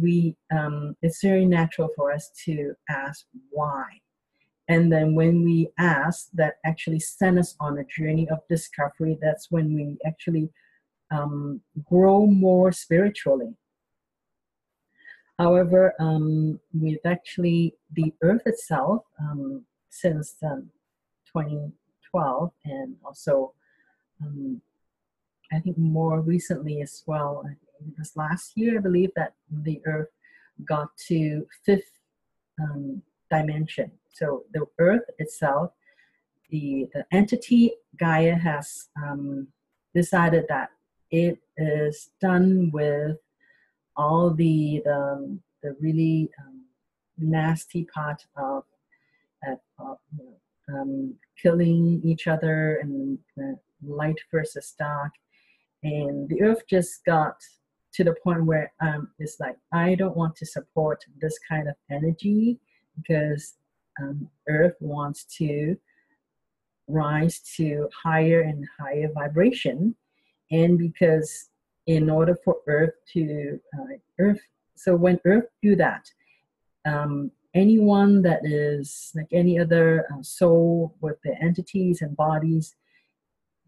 we 0.00 0.36
um, 0.52 0.96
it's 1.02 1.22
very 1.22 1.46
natural 1.46 1.90
for 1.96 2.12
us 2.12 2.30
to 2.44 2.74
ask 2.88 3.26
why 3.50 3.84
and 4.70 4.92
then 4.92 5.16
when 5.16 5.42
we 5.42 5.68
ask, 5.78 6.28
that 6.34 6.58
actually 6.64 7.00
send 7.00 7.40
us 7.40 7.56
on 7.58 7.78
a 7.78 7.84
journey 7.84 8.28
of 8.30 8.38
discovery. 8.48 9.18
That's 9.20 9.50
when 9.50 9.74
we 9.74 9.98
actually 10.06 10.48
um, 11.10 11.60
grow 11.84 12.24
more 12.24 12.70
spiritually. 12.70 13.56
However, 15.40 15.92
um, 15.98 16.60
we've 16.72 17.04
actually, 17.04 17.74
the 17.94 18.14
earth 18.22 18.42
itself, 18.46 19.02
um, 19.18 19.64
since 19.88 20.36
um, 20.44 20.70
2012, 21.34 22.52
and 22.64 22.94
also 23.04 23.52
um, 24.22 24.62
I 25.52 25.60
think 25.60 25.76
more 25.78 26.20
recently 26.20 26.80
as 26.80 27.02
well, 27.06 27.44
it 27.46 27.98
was 27.98 28.16
last 28.16 28.52
year, 28.56 28.78
I 28.78 28.82
believe, 28.82 29.10
that 29.16 29.34
the 29.50 29.80
earth 29.84 30.10
got 30.64 30.96
to 31.08 31.46
fifth 31.64 31.98
um, 32.60 33.02
dimension. 33.30 33.90
So 34.12 34.44
the 34.52 34.66
Earth 34.78 35.04
itself, 35.18 35.72
the, 36.50 36.88
the 36.92 37.04
entity 37.12 37.72
Gaia 37.96 38.34
has 38.34 38.88
um, 39.00 39.48
decided 39.94 40.44
that 40.48 40.70
it 41.10 41.38
is 41.56 42.10
done 42.20 42.70
with 42.72 43.16
all 43.96 44.30
the 44.30 44.82
the, 44.84 45.38
the 45.62 45.76
really 45.80 46.30
um, 46.40 46.64
nasty 47.18 47.84
part 47.84 48.24
of, 48.36 48.64
of 49.78 49.98
um, 50.68 51.14
killing 51.40 52.00
each 52.04 52.26
other 52.26 52.76
and 52.76 53.18
uh, 53.38 53.56
light 53.82 54.18
versus 54.30 54.74
dark. 54.78 55.12
And 55.82 56.28
the 56.28 56.42
earth 56.42 56.62
just 56.68 57.04
got 57.04 57.36
to 57.92 58.04
the 58.04 58.14
point 58.22 58.44
where 58.44 58.72
um, 58.80 59.08
it's 59.18 59.40
like, 59.40 59.56
I 59.72 59.94
don't 59.94 60.16
want 60.16 60.36
to 60.36 60.46
support 60.46 61.04
this 61.20 61.38
kind 61.48 61.68
of 61.68 61.74
energy 61.90 62.58
because 62.96 63.54
um, 64.00 64.28
Earth 64.48 64.76
wants 64.80 65.24
to 65.38 65.76
rise 66.88 67.40
to 67.56 67.88
higher 68.02 68.42
and 68.42 68.66
higher 68.78 69.08
vibration, 69.12 69.94
and 70.50 70.78
because 70.78 71.50
in 71.86 72.10
order 72.10 72.36
for 72.44 72.56
Earth 72.66 72.94
to 73.12 73.60
uh, 73.78 73.94
Earth, 74.18 74.40
so 74.76 74.94
when 74.94 75.20
Earth 75.24 75.46
do 75.62 75.76
that, 75.76 76.10
um, 76.84 77.30
anyone 77.54 78.22
that 78.22 78.40
is 78.44 79.12
like 79.14 79.28
any 79.32 79.58
other 79.58 80.06
uh, 80.12 80.22
soul 80.22 80.94
with 81.00 81.16
the 81.22 81.36
entities 81.42 82.02
and 82.02 82.16
bodies 82.16 82.76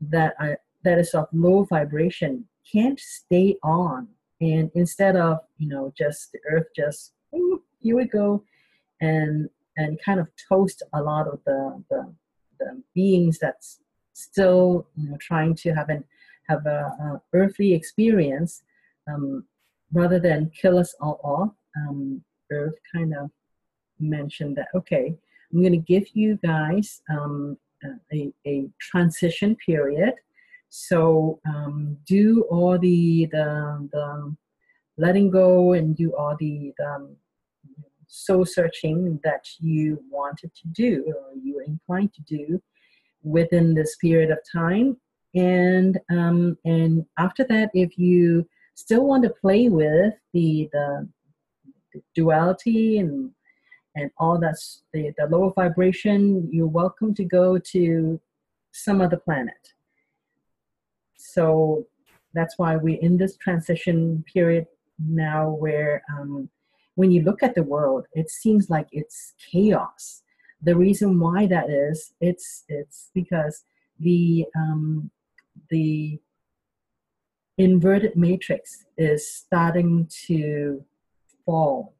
that 0.00 0.34
are 0.40 0.58
that 0.84 0.98
is 0.98 1.14
of 1.14 1.26
low 1.32 1.64
vibration 1.64 2.44
can't 2.70 3.00
stay 3.00 3.56
on 3.62 4.08
and 4.40 4.70
instead 4.74 5.16
of 5.16 5.38
you 5.58 5.68
know 5.68 5.92
just 5.96 6.32
the 6.32 6.38
earth 6.50 6.66
just 6.74 7.12
here 7.80 7.96
we 7.96 8.04
go 8.04 8.42
and 9.00 9.48
and 9.76 9.98
kind 10.04 10.20
of 10.20 10.28
toast 10.48 10.82
a 10.94 11.02
lot 11.02 11.26
of 11.26 11.40
the 11.46 11.82
the, 11.90 12.14
the 12.58 12.82
beings 12.94 13.38
that's 13.38 13.80
still 14.12 14.86
you 14.96 15.10
know, 15.10 15.16
trying 15.20 15.54
to 15.54 15.72
have 15.72 15.88
an 15.88 16.04
have 16.48 16.66
a, 16.66 16.80
a 17.00 17.22
earthly 17.32 17.72
experience 17.72 18.62
um, 19.12 19.44
rather 19.92 20.18
than 20.18 20.50
kill 20.60 20.78
us 20.78 20.94
all 21.00 21.20
off. 21.22 21.50
Um, 21.76 22.22
Earth 22.50 22.74
kind 22.94 23.14
of 23.16 23.30
mentioned 23.98 24.56
that 24.56 24.68
okay, 24.74 25.14
I'm 25.52 25.60
going 25.60 25.72
to 25.72 25.78
give 25.78 26.04
you 26.14 26.38
guys 26.44 27.00
um, 27.10 27.56
a, 28.12 28.32
a 28.46 28.68
transition 28.78 29.56
period. 29.56 30.14
So 30.74 31.38
um, 31.46 31.98
do 32.06 32.46
all 32.50 32.78
the, 32.78 33.28
the 33.30 33.90
the 33.92 34.34
letting 34.96 35.30
go 35.30 35.74
and 35.74 35.94
do 35.94 36.16
all 36.16 36.34
the, 36.40 36.72
the 36.78 36.86
um, 36.86 37.16
soul 38.06 38.46
searching 38.46 39.20
that 39.22 39.44
you 39.60 40.02
wanted 40.10 40.50
to 40.54 40.68
do 40.68 41.04
or 41.14 41.36
you 41.44 41.56
were 41.56 41.64
inclined 41.64 42.14
to 42.14 42.22
do 42.22 42.62
within 43.22 43.74
this 43.74 43.96
period 43.96 44.30
of 44.30 44.38
time. 44.50 44.96
And 45.34 46.00
um, 46.10 46.56
and 46.64 47.04
after 47.18 47.44
that 47.50 47.68
if 47.74 47.98
you 47.98 48.48
still 48.74 49.04
want 49.04 49.24
to 49.24 49.30
play 49.42 49.68
with 49.68 50.14
the 50.32 50.70
the, 50.72 51.06
duality 52.14 52.96
and 52.96 53.30
and 53.94 54.10
all 54.16 54.38
that's 54.38 54.84
the, 54.94 55.12
the 55.18 55.26
lower 55.26 55.52
vibration 55.52 56.48
you're 56.50 56.66
welcome 56.66 57.12
to 57.14 57.24
go 57.24 57.58
to 57.58 58.18
some 58.72 59.02
other 59.02 59.18
planet 59.18 59.71
so 61.32 61.86
that's 62.34 62.58
why 62.58 62.76
we're 62.76 63.00
in 63.00 63.16
this 63.16 63.36
transition 63.36 64.24
period 64.32 64.66
now 64.98 65.50
where 65.50 66.02
um, 66.12 66.48
when 66.94 67.10
you 67.10 67.22
look 67.22 67.42
at 67.42 67.54
the 67.54 67.62
world, 67.62 68.06
it 68.12 68.30
seems 68.30 68.68
like 68.68 68.88
it's 68.92 69.32
chaos. 69.50 70.22
The 70.60 70.76
reason 70.76 71.18
why 71.18 71.46
that 71.46 71.70
is, 71.70 72.12
it's 72.20 72.64
it's 72.68 73.10
because 73.14 73.64
the 73.98 74.46
um, 74.54 75.10
the 75.70 76.20
inverted 77.56 78.14
matrix 78.16 78.84
is 78.96 79.34
starting 79.34 80.08
to 80.26 80.84
fall, 81.46 81.94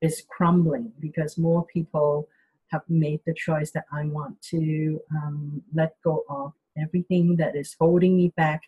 is 0.00 0.22
crumbling 0.28 0.92
because 1.00 1.38
more 1.38 1.64
people 1.66 2.28
have 2.68 2.82
made 2.88 3.20
the 3.26 3.34
choice 3.34 3.70
that 3.72 3.84
I 3.92 4.04
want 4.06 4.40
to 4.50 5.00
um, 5.14 5.62
let 5.74 5.94
go 6.02 6.24
of 6.28 6.52
everything 6.80 7.36
that 7.36 7.56
is 7.56 7.76
holding 7.78 8.16
me 8.16 8.32
back 8.36 8.62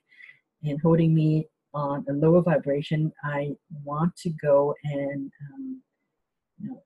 and 0.64 0.80
holding 0.80 1.14
me 1.14 1.48
on 1.72 2.04
a 2.08 2.12
lower 2.12 2.42
vibration. 2.42 3.12
I 3.24 3.56
want 3.84 4.16
to 4.16 4.30
go 4.30 4.74
and 4.84 5.30
um, 5.52 5.82
you 6.58 6.68
know, 6.68 6.82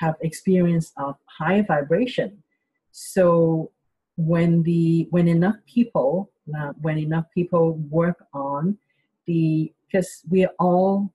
have 0.00 0.16
experience 0.20 0.92
of 0.96 1.16
high 1.26 1.62
vibration. 1.62 2.42
So 2.92 3.70
when 4.16 4.62
the 4.62 5.06
when 5.10 5.28
enough 5.28 5.56
people 5.66 6.30
uh, 6.56 6.72
when 6.80 6.98
enough 6.98 7.26
people 7.34 7.74
work 7.90 8.26
on 8.34 8.78
the 9.26 9.72
because 9.86 10.22
we're 10.28 10.50
all 10.58 11.12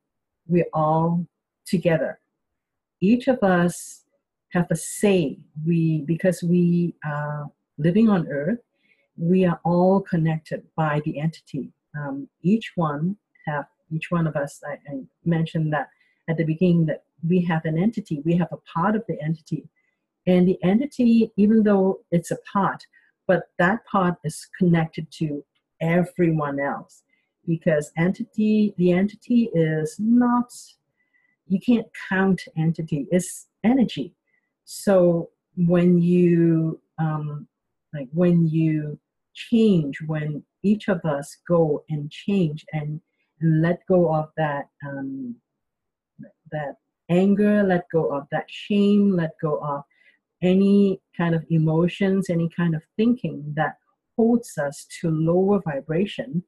we're 0.48 0.70
all 0.74 1.26
together. 1.66 2.20
Each 3.02 3.28
of 3.28 3.44
us 3.44 4.04
have 4.54 4.68
a 4.72 4.76
say. 4.76 5.40
We 5.66 6.02
because 6.02 6.42
we 6.44 6.96
are 7.06 7.52
living 7.78 8.10
on 8.10 8.28
Earth, 8.28 8.60
we 9.18 9.46
are 9.46 9.60
all 9.64 10.02
connected 10.02 10.64
by 10.76 11.02
the 11.06 11.20
entity. 11.20 11.72
Um, 11.98 12.28
each 12.44 12.74
one 12.76 13.18
have 13.46 13.66
each 13.92 14.12
one 14.12 14.28
of 14.28 14.36
us. 14.36 14.62
I, 14.68 14.74
I 14.92 15.00
mentioned 15.26 15.74
that 15.74 15.90
at 16.30 16.38
the 16.38 16.44
beginning 16.44 16.86
that 16.88 17.04
we 17.28 17.42
have 17.46 17.66
an 17.66 17.78
entity. 17.78 18.22
We 18.26 18.36
have 18.38 18.50
a 18.52 18.58
part 18.58 18.96
of 18.96 19.04
the 19.08 19.20
entity, 19.22 19.68
and 20.26 20.48
the 20.48 20.60
entity, 20.64 21.32
even 21.38 21.64
though 21.64 22.02
it's 22.12 22.32
a 22.32 22.38
part, 22.52 22.86
but 23.28 23.50
that 23.58 23.86
part 23.86 24.16
is 24.24 24.48
connected 24.58 25.12
to 25.12 25.44
everyone 25.82 26.60
else 26.60 27.04
because 27.48 27.92
entity 27.98 28.74
the 28.78 28.92
entity 28.92 29.50
is 29.54 29.96
not 30.00 30.52
you 31.48 31.60
can't 31.60 31.88
count 32.10 32.42
entity 32.58 33.08
it's 33.12 33.48
energy 33.64 34.14
so 34.66 35.30
when 35.56 36.00
you 36.02 36.80
um, 37.00 37.48
like 37.94 38.08
when 38.12 38.48
you 38.48 39.00
change 39.50 39.98
when 40.08 40.44
each 40.64 40.88
of 40.88 41.00
us 41.06 41.38
go 41.48 41.84
and 41.90 42.12
change 42.12 42.66
and 42.74 43.00
let 43.42 43.80
go 43.88 44.14
of 44.14 44.30
that 44.36 44.66
um, 44.86 45.36
that 46.52 46.76
anger 47.10 47.64
let 47.64 47.86
go 47.92 48.04
of 48.18 48.24
that 48.32 48.46
shame 48.50 49.16
let 49.16 49.32
go 49.42 49.60
of 49.60 49.84
any 50.42 51.00
kind 51.16 51.36
of 51.36 51.46
emotions 51.50 52.30
any 52.30 52.50
kind 52.50 52.74
of 52.76 52.82
thinking 52.98 53.54
that 53.56 53.76
holds 54.16 54.58
us 54.58 54.88
to 55.00 55.10
lower 55.12 55.62
vibration 55.62 56.44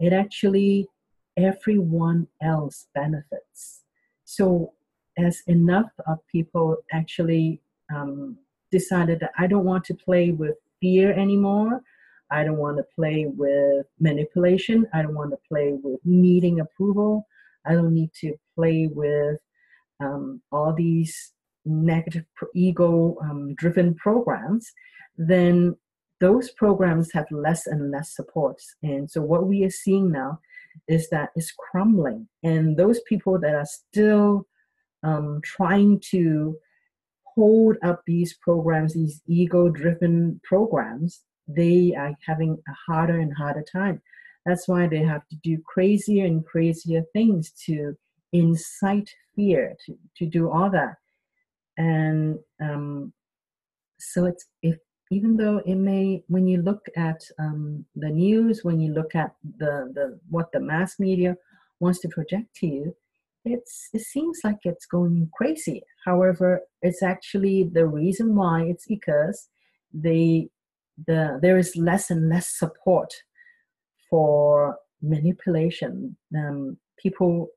it 0.00 0.12
actually 0.12 0.86
everyone 1.36 2.26
else 2.42 2.86
benefits 2.94 3.84
so 4.24 4.72
as 5.18 5.42
enough 5.46 5.90
of 6.06 6.18
people 6.26 6.76
actually 6.92 7.60
um, 7.94 8.36
decided 8.70 9.20
that 9.20 9.32
I 9.38 9.46
don't 9.46 9.64
want 9.64 9.84
to 9.84 9.94
play 9.94 10.30
with 10.30 10.56
fear 10.80 11.12
anymore. 11.12 11.82
I 12.32 12.44
don't 12.44 12.56
want 12.56 12.78
to 12.78 12.86
play 12.94 13.26
with 13.26 13.86
manipulation. 14.00 14.86
I 14.94 15.02
don't 15.02 15.14
want 15.14 15.32
to 15.32 15.38
play 15.48 15.74
with 15.82 16.00
needing 16.04 16.60
approval. 16.60 17.26
I 17.66 17.74
don't 17.74 17.92
need 17.92 18.10
to 18.22 18.34
play 18.54 18.88
with 18.90 19.38
um, 20.00 20.40
all 20.50 20.72
these 20.72 21.32
negative 21.66 22.24
ego 22.54 23.16
um, 23.22 23.54
driven 23.54 23.94
programs. 23.96 24.72
Then 25.18 25.76
those 26.20 26.50
programs 26.52 27.12
have 27.12 27.26
less 27.30 27.66
and 27.66 27.90
less 27.90 28.16
support. 28.16 28.58
And 28.82 29.10
so 29.10 29.20
what 29.20 29.46
we 29.46 29.64
are 29.64 29.70
seeing 29.70 30.10
now 30.10 30.40
is 30.88 31.10
that 31.10 31.30
it's 31.36 31.52
crumbling. 31.52 32.28
And 32.42 32.78
those 32.78 33.00
people 33.08 33.38
that 33.40 33.54
are 33.54 33.66
still 33.66 34.46
um, 35.02 35.40
trying 35.44 36.00
to 36.12 36.56
hold 37.34 37.76
up 37.82 38.02
these 38.06 38.34
programs, 38.40 38.94
these 38.94 39.20
ego 39.26 39.68
driven 39.68 40.40
programs, 40.44 41.22
they 41.48 41.94
are 41.96 42.14
having 42.26 42.58
a 42.68 42.72
harder 42.86 43.18
and 43.20 43.34
harder 43.36 43.64
time. 43.70 44.00
That's 44.46 44.66
why 44.66 44.86
they 44.86 45.02
have 45.02 45.26
to 45.28 45.36
do 45.36 45.58
crazier 45.66 46.24
and 46.26 46.44
crazier 46.44 47.02
things 47.12 47.52
to 47.66 47.96
incite 48.32 49.10
fear, 49.36 49.76
to, 49.86 49.96
to 50.18 50.26
do 50.26 50.50
all 50.50 50.70
that. 50.70 50.96
And 51.76 52.38
um, 52.60 53.12
so 53.98 54.26
it's 54.26 54.46
if 54.62 54.76
even 55.10 55.36
though 55.36 55.58
it 55.66 55.76
may 55.76 56.24
when 56.28 56.46
you 56.46 56.62
look 56.62 56.86
at 56.96 57.20
um, 57.38 57.84
the 57.94 58.08
news, 58.08 58.60
when 58.62 58.80
you 58.80 58.92
look 58.92 59.14
at 59.14 59.34
the, 59.58 59.90
the 59.94 60.18
what 60.28 60.50
the 60.52 60.60
mass 60.60 60.98
media 60.98 61.36
wants 61.80 62.00
to 62.00 62.08
project 62.08 62.54
to 62.56 62.66
you, 62.66 62.96
it's 63.44 63.88
it 63.92 64.02
seems 64.02 64.40
like 64.44 64.58
it's 64.64 64.86
going 64.86 65.28
crazy 65.36 65.82
however 66.04 66.60
it's 66.80 67.02
actually 67.02 67.64
the 67.64 67.86
reason 67.86 68.34
why 68.34 68.62
it's 68.62 68.86
because 68.86 69.48
they 69.92 70.48
the 71.06 71.38
there 71.42 71.58
is 71.58 71.76
less 71.76 72.10
and 72.10 72.28
less 72.28 72.58
support 72.58 73.12
for 74.08 74.76
manipulation 75.00 76.16
um, 76.36 76.76
people 76.98 77.48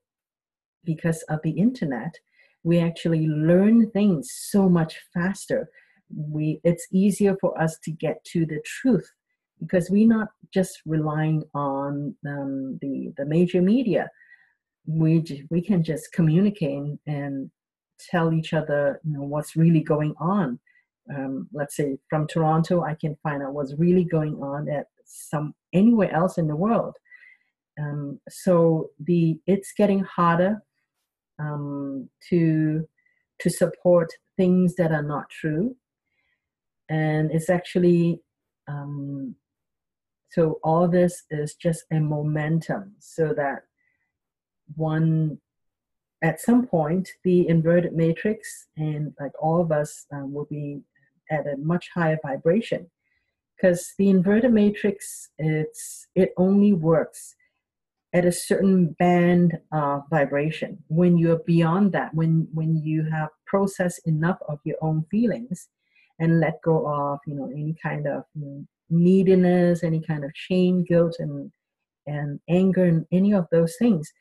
because 0.84 1.22
of 1.28 1.40
the 1.42 1.50
internet. 1.50 2.14
We 2.64 2.80
actually 2.80 3.26
learn 3.26 3.90
things 3.90 4.32
so 4.32 4.68
much 4.68 5.00
faster. 5.14 5.68
We 6.14 6.60
it's 6.64 6.86
easier 6.92 7.36
for 7.40 7.60
us 7.60 7.78
to 7.84 7.90
get 7.90 8.24
to 8.32 8.46
the 8.46 8.60
truth 8.64 9.08
because 9.60 9.90
we're 9.90 10.08
not 10.08 10.28
just 10.52 10.80
relying 10.86 11.44
on 11.54 12.14
um, 12.26 12.78
the 12.80 13.12
the 13.16 13.26
major 13.26 13.62
media. 13.62 14.10
We 14.86 15.24
we 15.50 15.60
can 15.60 15.82
just 15.82 16.12
communicate 16.12 16.98
and 17.06 17.50
tell 18.10 18.32
each 18.32 18.52
other 18.52 19.00
you 19.04 19.12
know 19.14 19.22
what's 19.22 19.56
really 19.56 19.80
going 19.80 20.14
on 20.18 20.58
um, 21.14 21.48
let's 21.52 21.76
say 21.76 21.96
from 22.08 22.26
toronto 22.26 22.82
i 22.82 22.94
can 22.94 23.16
find 23.22 23.42
out 23.42 23.54
what's 23.54 23.74
really 23.78 24.04
going 24.04 24.34
on 24.42 24.68
at 24.68 24.86
some 25.06 25.54
anywhere 25.72 26.12
else 26.12 26.38
in 26.38 26.48
the 26.48 26.56
world. 26.56 26.96
Um, 27.80 28.20
so 28.28 28.90
the 28.98 29.38
it's 29.46 29.72
getting 29.76 30.00
harder 30.00 30.62
um, 31.38 32.08
to 32.30 32.88
to 33.40 33.50
support 33.50 34.10
things 34.36 34.74
that 34.76 34.92
are 34.92 35.02
not 35.02 35.28
true. 35.30 35.76
And 36.88 37.30
it's 37.30 37.50
actually 37.50 38.20
um, 38.68 39.36
so 40.30 40.58
all 40.64 40.88
this 40.88 41.24
is 41.30 41.54
just 41.54 41.84
a 41.92 42.00
momentum 42.00 42.94
so 42.98 43.32
that 43.36 43.62
one 44.74 45.38
at 46.22 46.40
some 46.40 46.66
point 46.66 47.08
the 47.24 47.46
inverted 47.46 47.92
matrix 47.92 48.66
and 48.76 49.12
like 49.20 49.32
all 49.38 49.60
of 49.60 49.70
us 49.70 50.06
um, 50.12 50.32
will 50.32 50.46
be 50.46 50.80
at 51.30 51.46
a 51.46 51.56
much 51.58 51.88
higher 51.94 52.18
vibration. 52.22 52.90
Because 53.56 53.94
the 53.98 54.10
inverted 54.10 54.52
matrix 54.52 55.30
it's 55.38 56.06
it 56.14 56.32
only 56.36 56.72
works 56.72 57.34
at 58.12 58.24
a 58.24 58.32
certain 58.32 58.94
band 58.98 59.58
of 59.72 60.02
vibration. 60.10 60.82
When 60.88 61.16
you're 61.16 61.40
beyond 61.46 61.92
that 61.92 62.14
when 62.14 62.48
when 62.52 62.76
you 62.76 63.04
have 63.10 63.30
processed 63.46 64.00
enough 64.06 64.38
of 64.48 64.58
your 64.64 64.76
own 64.82 65.04
feelings 65.10 65.68
and 66.18 66.40
let 66.40 66.62
go 66.62 66.86
of 66.86 67.20
you 67.26 67.34
know 67.34 67.50
any 67.50 67.74
kind 67.82 68.06
of 68.06 68.24
you 68.34 68.44
know, 68.44 68.66
neediness 68.88 69.82
any 69.82 70.00
kind 70.00 70.24
of 70.24 70.30
shame 70.34 70.84
guilt 70.84 71.16
and 71.18 71.50
and 72.06 72.40
anger 72.48 72.84
and 72.84 73.04
any 73.10 73.34
of 73.34 73.46
those 73.50 73.74
things 73.78 74.12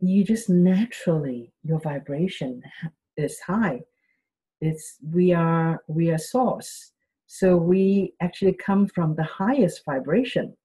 you 0.00 0.24
just 0.24 0.48
naturally 0.48 1.52
your 1.62 1.80
vibration 1.80 2.62
is 3.16 3.40
high 3.40 3.80
it's 4.64 4.96
we 5.12 5.32
are 5.32 5.82
we 5.88 6.10
are 6.10 6.18
source. 6.18 6.92
So 7.26 7.56
we 7.56 8.14
actually 8.20 8.54
come 8.54 8.86
from 8.86 9.14
the 9.14 9.24
highest 9.24 9.82
vibration 9.84 10.56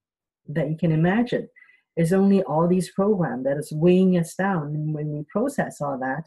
that 0.48 0.70
you 0.70 0.78
can 0.78 0.92
imagine. 0.92 1.48
It's 1.96 2.14
only 2.14 2.44
all 2.44 2.68
these 2.68 2.92
programs 2.92 3.46
that 3.46 3.58
is 3.58 3.72
weighing 3.72 4.18
us 4.18 4.36
down. 4.36 4.68
And 4.76 4.94
when 4.94 5.12
we 5.12 5.24
process 5.32 5.82
all 5.82 5.98
that 6.00 6.24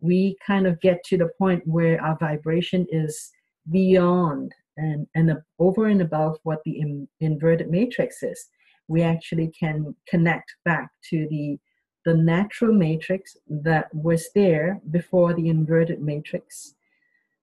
we 0.00 0.36
kind 0.44 0.66
of 0.66 0.80
get 0.80 1.04
to 1.04 1.18
the 1.18 1.30
point 1.38 1.66
where 1.66 2.02
our 2.02 2.16
vibration 2.18 2.86
is 2.90 3.30
beyond 3.70 4.52
and 4.76 5.06
and 5.14 5.32
over 5.58 5.86
and 5.86 6.00
above 6.00 6.38
what 6.42 6.60
the 6.64 6.80
in, 6.80 7.08
inverted 7.20 7.70
matrix 7.70 8.22
is. 8.22 8.48
We 8.88 9.02
actually 9.02 9.48
can 9.48 9.94
connect 10.08 10.54
back 10.64 10.90
to 11.10 11.26
the 11.28 11.58
the 12.06 12.14
natural 12.14 12.72
matrix 12.72 13.36
that 13.48 13.94
was 13.94 14.30
there 14.34 14.80
before 14.90 15.34
the 15.34 15.48
inverted 15.48 16.00
matrix 16.00 16.74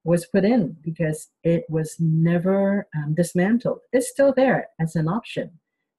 was 0.07 0.25
put 0.27 0.45
in 0.45 0.73
because 0.81 1.27
it 1.43 1.65
was 1.67 1.97
never 1.99 2.87
um, 2.95 3.13
dismantled. 3.13 3.79
It's 3.91 4.09
still 4.09 4.33
there 4.33 4.69
as 4.79 4.95
an 4.95 5.09
option 5.09 5.51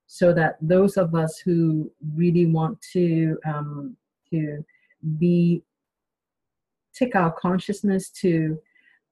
so 0.07 0.33
that 0.33 0.57
those 0.63 0.97
of 0.97 1.15
us 1.15 1.39
who 1.45 1.93
really 2.17 2.47
want 2.47 2.81
to 2.95 3.39
um, 3.47 3.99
to 4.31 4.65
be 5.19 5.63
take 6.95 7.15
our 7.15 7.31
consciousness 7.31 8.09
to 8.23 8.59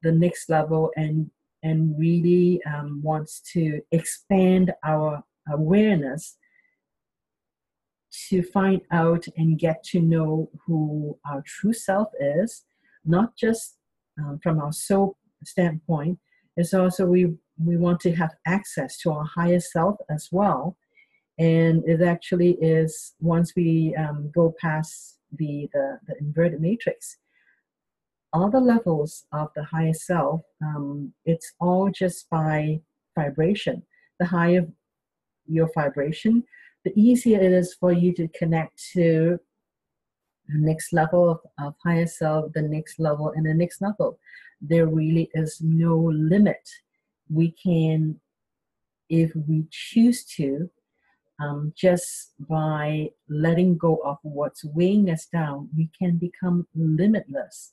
the 0.02 0.12
next 0.12 0.48
level 0.48 0.90
and 0.96 1.30
and 1.62 1.94
really 1.98 2.62
um, 2.64 3.02
wants 3.02 3.42
to 3.52 3.82
expand 3.92 4.72
our 4.82 5.22
awareness 5.52 6.38
to 8.30 8.42
find 8.42 8.80
out 8.92 9.26
and 9.36 9.58
get 9.58 9.84
to 9.84 10.00
know 10.00 10.48
who 10.64 11.18
our 11.30 11.42
true 11.44 11.74
self 11.74 12.08
is, 12.18 12.64
not 13.04 13.36
just 13.36 13.76
um, 14.18 14.38
from 14.42 14.60
our 14.60 14.72
soul 14.72 15.16
standpoint. 15.44 16.18
It's 16.56 16.74
also 16.74 17.06
we 17.06 17.34
we 17.62 17.76
want 17.76 18.00
to 18.00 18.12
have 18.12 18.34
access 18.46 18.98
to 18.98 19.12
our 19.12 19.24
higher 19.24 19.60
self 19.60 19.96
as 20.10 20.28
well, 20.30 20.76
and 21.38 21.82
it 21.86 22.02
actually 22.02 22.52
is 22.60 23.14
once 23.20 23.52
we 23.56 23.94
um, 23.96 24.30
go 24.34 24.54
past 24.60 25.18
the, 25.32 25.68
the 25.72 25.98
the 26.06 26.18
inverted 26.18 26.60
matrix, 26.60 27.18
all 28.32 28.50
the 28.50 28.60
levels 28.60 29.24
of 29.32 29.48
the 29.54 29.64
higher 29.64 29.94
self, 29.94 30.42
um, 30.62 31.12
it's 31.24 31.52
all 31.60 31.90
just 31.90 32.28
by 32.30 32.80
vibration. 33.14 33.82
The 34.18 34.26
higher 34.26 34.66
your 35.46 35.70
vibration, 35.74 36.44
the 36.84 36.92
easier 37.00 37.40
it 37.40 37.52
is 37.52 37.74
for 37.74 37.92
you 37.92 38.12
to 38.14 38.28
connect 38.28 38.82
to 38.92 39.38
the 40.48 40.58
next 40.58 40.92
level 40.92 41.30
of, 41.30 41.40
of 41.58 41.74
higher 41.82 42.06
self, 42.06 42.52
the 42.52 42.62
next 42.62 42.98
level, 42.98 43.32
and 43.34 43.46
the 43.46 43.54
next 43.54 43.80
level. 43.80 44.18
There 44.60 44.86
really 44.86 45.30
is 45.34 45.60
no 45.60 45.96
limit. 45.96 46.68
We 47.28 47.52
can, 47.52 48.20
if 49.08 49.32
we 49.34 49.66
choose 49.70 50.24
to, 50.36 50.70
um, 51.38 51.72
just 51.76 52.32
by 52.48 53.10
letting 53.28 53.76
go 53.76 53.96
of 54.04 54.18
what's 54.22 54.64
weighing 54.64 55.10
us 55.10 55.26
down, 55.26 55.68
we 55.76 55.90
can 55.98 56.16
become 56.16 56.66
limitless. 56.74 57.72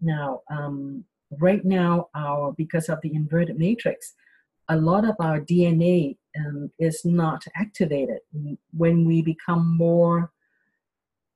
Now, 0.00 0.42
um, 0.50 1.04
right 1.38 1.64
now, 1.64 2.08
our 2.14 2.52
because 2.52 2.88
of 2.88 3.00
the 3.02 3.14
inverted 3.14 3.58
matrix, 3.58 4.14
a 4.68 4.76
lot 4.76 5.04
of 5.04 5.14
our 5.20 5.40
DNA 5.40 6.16
um, 6.38 6.70
is 6.78 7.04
not 7.04 7.44
activated. 7.54 8.18
When 8.72 9.04
we 9.04 9.22
become 9.22 9.76
more 9.76 10.32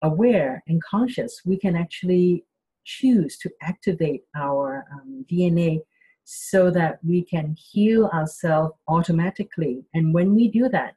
aware 0.02 0.62
and 0.66 0.82
conscious, 0.82 1.42
we 1.44 1.58
can 1.58 1.76
actually 1.76 2.44
choose 2.84 3.36
to 3.38 3.50
activate 3.62 4.22
our 4.36 4.84
um, 4.92 5.24
DNA 5.30 5.80
so 6.24 6.70
that 6.70 6.98
we 7.02 7.22
can 7.22 7.56
heal 7.58 8.06
ourselves 8.06 8.74
automatically. 8.86 9.84
And 9.94 10.12
when 10.12 10.34
we 10.34 10.48
do 10.48 10.68
that, 10.68 10.94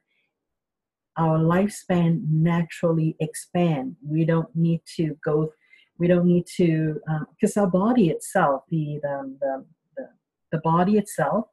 our 1.16 1.38
lifespan 1.38 2.22
naturally 2.30 3.16
expand. 3.20 3.96
We 4.06 4.24
don't 4.24 4.54
need 4.54 4.82
to 4.96 5.16
go. 5.24 5.52
We 5.98 6.06
don't 6.06 6.24
need 6.24 6.46
to 6.56 7.00
because 7.30 7.56
um, 7.56 7.64
our 7.64 7.70
body 7.70 8.08
itself, 8.08 8.62
the 8.70 8.98
the, 9.02 9.64
the 9.96 10.08
the, 10.52 10.58
body 10.58 10.98
itself, 10.98 11.46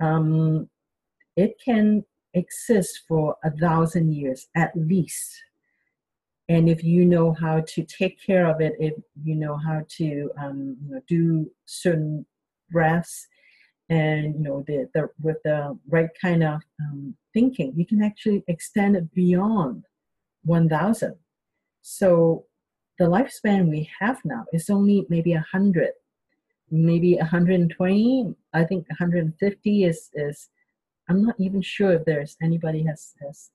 um, 0.00 0.68
it 1.36 1.56
can 1.62 2.04
exist 2.34 3.02
for 3.06 3.36
a 3.44 3.50
thousand 3.50 4.14
years 4.14 4.48
at 4.56 4.72
least. 4.74 5.42
And 6.48 6.68
if 6.68 6.82
you 6.82 7.04
know 7.04 7.34
how 7.34 7.60
to 7.60 7.84
take 7.84 8.18
care 8.24 8.46
of 8.46 8.60
it, 8.60 8.74
if 8.78 8.94
you 9.22 9.34
know 9.34 9.56
how 9.56 9.84
to 9.98 10.30
um, 10.38 10.76
you 10.82 10.94
know, 10.94 11.00
do 11.06 11.50
certain 11.66 12.24
breaths, 12.70 13.26
and 13.90 14.34
you 14.34 14.40
know 14.40 14.64
the, 14.66 14.88
the 14.94 15.08
with 15.20 15.38
the 15.44 15.78
right 15.88 16.10
kind 16.20 16.42
of 16.42 16.60
um, 16.80 17.14
thinking, 17.34 17.72
you 17.76 17.86
can 17.86 18.02
actually 18.02 18.44
extend 18.48 18.96
it 18.96 19.12
beyond 19.14 19.84
1,000. 20.44 21.14
So 21.82 22.46
the 22.98 23.04
lifespan 23.04 23.70
we 23.70 23.90
have 24.00 24.20
now 24.24 24.44
is 24.52 24.68
only 24.70 25.06
maybe 25.08 25.32
100, 25.32 25.90
maybe 26.70 27.16
120. 27.16 28.34
I 28.52 28.64
think 28.64 28.88
150 28.88 29.84
is 29.84 30.10
is 30.14 30.48
I'm 31.08 31.24
not 31.24 31.36
even 31.38 31.62
sure 31.62 31.92
if 31.92 32.04
there's 32.04 32.36
anybody 32.42 32.84
has, 32.84 33.14
has 33.22 33.50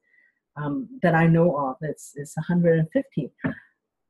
um, 0.58 0.88
that 1.02 1.16
I 1.16 1.28
know 1.28 1.56
of. 1.58 1.78
It's, 1.82 2.14
it's 2.16 2.36
150. 2.38 3.32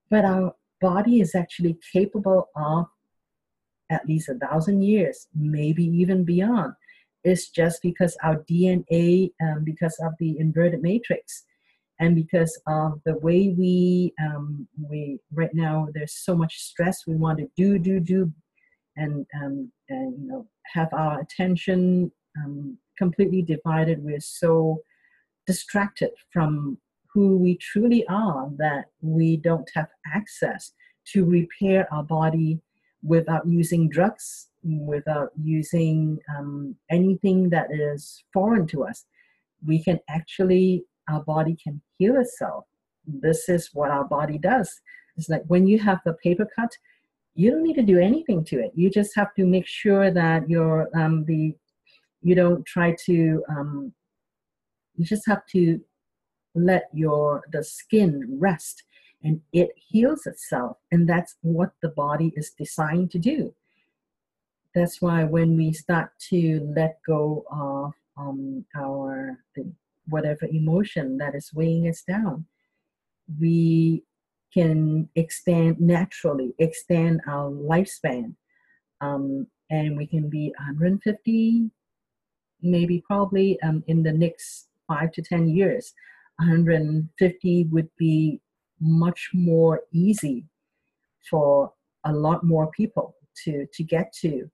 But 0.10 0.26
our 0.26 0.56
body 0.82 1.22
is 1.22 1.36
actually 1.36 1.78
capable 1.92 2.50
of 2.56 2.86
at 3.90 4.06
least 4.08 4.30
a 4.30 4.36
thousand 4.36 4.84
years, 4.84 5.28
maybe 5.36 5.86
even 5.86 6.24
beyond. 6.24 6.74
It's 7.24 7.50
just 7.50 7.82
because 7.82 8.18
our 8.22 8.38
DNA, 8.50 9.32
um, 9.42 9.64
because 9.64 9.98
of 10.04 10.14
the 10.20 10.38
inverted 10.40 10.82
matrix, 10.82 11.46
and 12.00 12.16
because 12.16 12.60
of 12.68 13.00
the 13.06 13.18
way 13.20 13.56
we 13.58 14.14
um, 14.22 14.68
we 14.90 15.20
right 15.32 15.54
now 15.54 15.88
there's 15.94 16.14
so 16.14 16.36
much 16.36 16.58
stress. 16.58 17.08
We 17.08 17.16
want 17.16 17.40
to 17.40 17.48
do 17.56 17.80
do 17.80 18.00
do, 18.00 18.32
and 18.98 19.26
um, 19.42 19.72
and 19.90 20.20
you 20.20 20.28
know 20.28 20.48
have 20.74 20.90
our 20.94 21.22
attention 21.22 22.12
um, 22.38 22.78
completely 22.98 23.42
divided. 23.42 24.04
We're 24.04 24.20
so 24.20 24.82
distracted 25.46 26.12
from 26.32 26.78
who 27.14 27.38
we 27.38 27.58
truly 27.58 28.06
are 28.08 28.50
that 28.58 28.86
we 29.02 29.38
don't 29.38 29.70
have 29.76 29.90
access 30.14 30.74
to 31.06 31.26
repair 31.26 31.88
our 31.94 32.04
body 32.04 32.60
without 33.04 33.46
using 33.46 33.90
drugs, 33.90 34.48
without 34.64 35.30
using 35.42 36.18
um, 36.36 36.76
anything 36.90 37.50
that 37.50 37.68
is 37.72 38.24
foreign 38.34 38.66
to 38.68 38.84
us. 38.86 39.06
We 39.66 39.84
can 39.84 40.00
actually, 40.10 40.86
our 41.10 41.22
body 41.24 41.58
can 41.62 41.82
heal 41.98 42.16
itself. 42.20 42.66
This 43.06 43.50
is 43.50 43.70
what 43.74 43.92
our 43.92 44.06
body 44.06 44.38
does. 44.38 44.82
It's 45.18 45.30
like 45.30 45.44
when 45.48 45.68
you 45.68 45.78
have 45.80 46.00
the 46.06 46.14
paper 46.14 46.48
cut, 46.56 46.72
you 47.36 47.52
don't 47.52 47.64
need 47.64 47.76
to 47.76 47.84
do 47.84 48.00
anything 48.00 48.44
to 48.46 48.60
it. 48.60 48.72
You 48.76 48.90
just 48.90 49.16
have 49.16 49.34
to 49.36 49.46
make 49.46 49.68
sure 49.68 50.12
that 50.12 50.50
your 50.50 50.90
um, 50.96 51.26
the 51.26 51.56
you 52.22 52.36
don't 52.36 52.66
try 52.66 52.96
to 53.06 53.44
um, 53.50 53.94
you 54.96 55.06
just 55.06 55.28
have 55.28 55.46
to 55.48 55.80
let 56.56 56.90
your 56.94 57.44
the 57.52 57.64
skin 57.64 58.38
rest 58.40 58.84
and 59.24 59.42
it 59.54 59.70
heals 59.76 60.26
itself. 60.26 60.78
And 60.92 61.08
that's 61.08 61.36
what 61.42 61.72
the 61.82 61.90
body 61.90 62.34
is 62.36 62.52
designed 62.52 63.12
to 63.12 63.20
do. 63.20 63.54
That's 64.76 65.02
why 65.02 65.24
when 65.24 65.56
we 65.56 65.72
start 65.72 66.12
to 66.30 66.74
let 66.76 67.00
go 67.08 67.46
of 67.52 67.94
um, 68.18 68.66
our 68.76 69.40
whatever 70.10 70.46
emotion 70.46 71.18
that 71.18 71.34
is 71.36 71.54
weighing 71.54 71.88
us 71.88 72.02
down 72.02 72.46
we 73.40 74.04
can 74.54 75.10
extend 75.16 75.80
naturally 75.80 76.54
extend 76.60 77.22
our 77.28 77.50
lifespan. 77.50 78.36
Um, 79.02 79.48
and 79.70 79.98
we 79.98 80.06
can 80.06 80.30
be 80.30 80.54
150 80.58 81.70
maybe 82.62 83.04
probably 83.06 83.60
um, 83.62 83.84
in 83.88 84.04
the 84.04 84.12
next 84.12 84.68
five 84.94 85.12
to 85.14 85.22
10 85.22 85.50
years, 85.50 85.94
150 86.38 87.68
would 87.72 87.90
be 87.98 88.42
much 88.80 89.30
more 89.34 89.82
easy 89.92 90.46
for 91.30 91.72
a 92.06 92.12
lot 92.12 92.44
more 92.44 92.70
people 92.72 93.16
to, 93.44 93.66
to 93.74 93.84
get 93.84 94.14
to. 94.22 94.50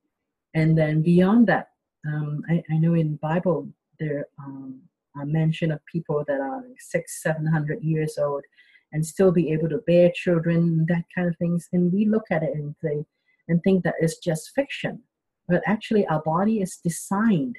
And 0.54 0.78
then 0.78 1.02
beyond 1.02 1.48
that, 1.48 1.70
um, 2.08 2.44
I, 2.50 2.64
I, 2.72 2.78
know 2.78 2.94
in 2.94 3.18
Bible 3.18 3.68
there 4.00 4.28
um, 4.40 4.82
a 5.22 5.26
mention 5.26 5.72
of 5.72 5.86
people 5.92 6.24
that 6.28 6.40
are 6.40 6.64
six, 6.80 7.22
seven 7.22 7.46
hundred 7.46 7.84
years 7.84 8.18
old 8.18 8.44
and 8.94 9.06
still 9.06 9.32
be 9.32 9.52
able 9.52 9.70
to 9.70 9.80
bear 9.86 10.12
children, 10.16 10.86
that 10.88 11.04
kind 11.14 11.28
of 11.28 11.38
things. 11.38 11.68
And 11.74 11.92
we 11.92 12.06
look 12.06 12.24
at 12.32 12.44
it 12.44 12.54
and 12.56 12.74
say, 12.84 13.06
and 13.48 13.62
think 13.64 13.84
that 13.84 13.96
it's 14.00 14.18
just 14.20 14.52
fiction. 14.56 15.02
But 15.48 15.62
actually, 15.68 16.08
our 16.08 16.22
body 16.22 16.62
is 16.62 16.80
designed 16.84 17.58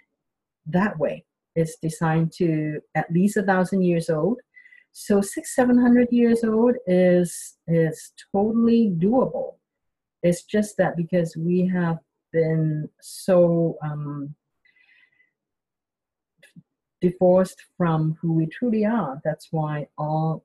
that 0.67 0.99
way. 0.99 1.25
It's 1.55 1.77
designed 1.77 2.33
to 2.35 2.81
at 2.95 3.11
least 3.11 3.37
a 3.37 3.43
thousand 3.43 3.83
years 3.83 4.09
old. 4.11 4.39
So 4.93 5.21
six, 5.21 5.55
seven 5.55 5.79
hundred 5.79 6.09
years 6.11 6.45
old 6.45 6.75
is 6.87 7.57
is 7.67 8.13
totally 8.33 8.93
doable. 8.97 9.55
It's 10.23 10.43
just 10.45 10.77
that 10.79 10.97
because 10.97 11.37
we 11.37 11.67
have 11.69 11.99
been 12.33 12.89
so 13.01 13.79
um, 13.83 14.35
divorced 17.01 17.65
from 17.77 18.17
who 18.21 18.35
we 18.35 18.47
truly 18.47 18.85
are. 18.85 19.21
That's 19.25 19.49
why 19.51 19.89
all 19.97 20.45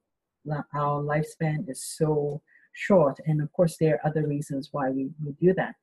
our 0.73 1.01
lifespan 1.01 1.69
is 1.69 1.83
so 1.83 2.41
short. 2.73 3.19
And 3.25 3.41
of 3.41 3.51
course, 3.51 3.77
there 3.77 3.95
are 3.95 4.09
other 4.09 4.27
reasons 4.27 4.69
why 4.71 4.89
we, 4.89 5.09
we 5.23 5.33
do 5.33 5.53
that. 5.55 5.75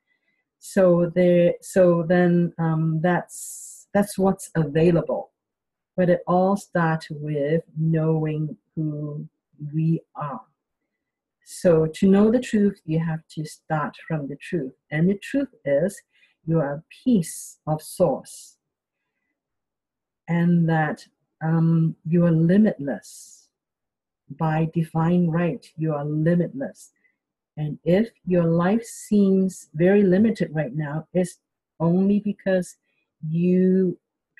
So 0.59 1.11
there, 1.15 1.55
so 1.61 2.05
then 2.09 2.53
um, 2.59 3.01
that's 3.03 3.72
that's 3.95 4.19
what's 4.19 4.51
available. 4.55 5.31
But 5.97 6.11
it 6.11 6.23
all 6.27 6.57
starts 6.57 7.09
with 7.11 7.63
knowing 7.79 8.57
who 8.75 9.29
we 9.75 10.01
are. 10.17 10.41
So 11.45 11.87
to 11.87 12.09
know 12.09 12.31
the 12.31 12.41
truth, 12.41 12.81
you 12.87 12.99
have 13.01 13.21
to 13.33 13.45
start 13.45 13.97
from 14.09 14.29
the 14.29 14.37
truth. 14.37 14.73
And 14.91 15.09
the 15.11 15.19
truth 15.19 15.55
is 15.65 16.01
you 16.47 16.59
are 16.61 16.75
a 16.75 16.85
piece 17.05 17.59
of 17.67 17.83
source. 17.83 18.57
And 20.29 20.69
that 20.69 21.07
um, 21.45 21.97
you 22.07 22.25
are 22.25 22.33
limitless. 22.33 23.49
by 24.39 24.71
divine 24.75 25.29
right, 25.29 25.67
you 25.77 25.93
are 25.95 26.05
limitless. 26.05 26.91
And 27.57 27.79
if 27.85 28.11
your 28.27 28.45
life 28.45 28.85
seems 28.85 29.69
very 29.75 30.03
limited 30.03 30.51
right 30.53 30.75
now, 30.75 31.07
it's 31.13 31.39
only 31.81 32.21
because 32.21 32.77
you 33.29 33.99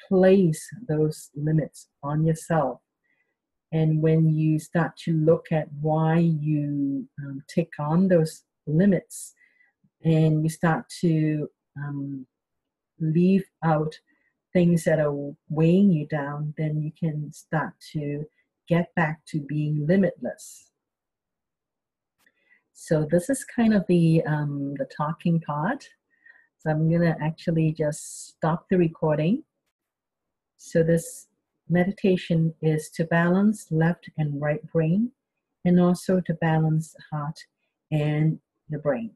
place 0.09 0.69
those 0.89 1.31
limits 1.35 1.89
on 2.03 2.25
yourself. 2.25 2.81
And 3.73 4.03
when 4.03 4.29
you 4.35 4.59
start 4.59 4.97
to 5.05 5.13
look 5.13 5.47
at 5.51 5.69
why 5.81 6.19
you 6.19 7.09
um, 7.23 7.43
take 7.49 7.73
on 7.79 8.09
those 8.09 8.43
limits 8.67 9.33
and 10.05 10.43
you 10.43 10.51
start 10.51 10.85
to 11.01 11.49
um, 11.79 12.27
leave 13.01 13.45
out 13.65 13.95
things 14.53 14.85
that 14.85 15.01
are 15.01 15.35
weighing 15.49 15.91
you 15.91 16.07
down, 16.07 16.53
then 16.59 16.83
you 16.83 16.93
can 16.99 17.33
start 17.33 17.73
to 17.93 18.27
get 18.69 18.95
back 18.95 19.25
to 19.29 19.41
being 19.41 19.87
limitless. 19.87 20.71
So 22.75 23.07
this 23.11 23.31
is 23.31 23.45
kind 23.45 23.75
of 23.75 23.85
the 23.87 24.23
um, 24.27 24.75
the 24.79 24.87
talking 24.97 25.41
part. 25.41 25.89
So 26.63 26.71
I'm 26.71 26.89
gonna 26.89 27.17
actually 27.21 27.73
just 27.73 28.29
stop 28.29 28.69
the 28.71 28.79
recording. 28.79 29.43
So 30.59 30.85
this 30.85 31.27
meditation 31.69 32.55
is 32.63 32.89
to 32.91 33.05
balance 33.05 33.67
left 33.73 34.09
and 34.17 34.41
right 34.41 34.65
brain, 34.71 35.11
and 35.65 35.81
also 35.81 36.21
to 36.21 36.35
balance 36.35 36.95
heart 37.11 37.37
and 37.91 38.39
the 38.71 38.79
brain. 38.79 39.11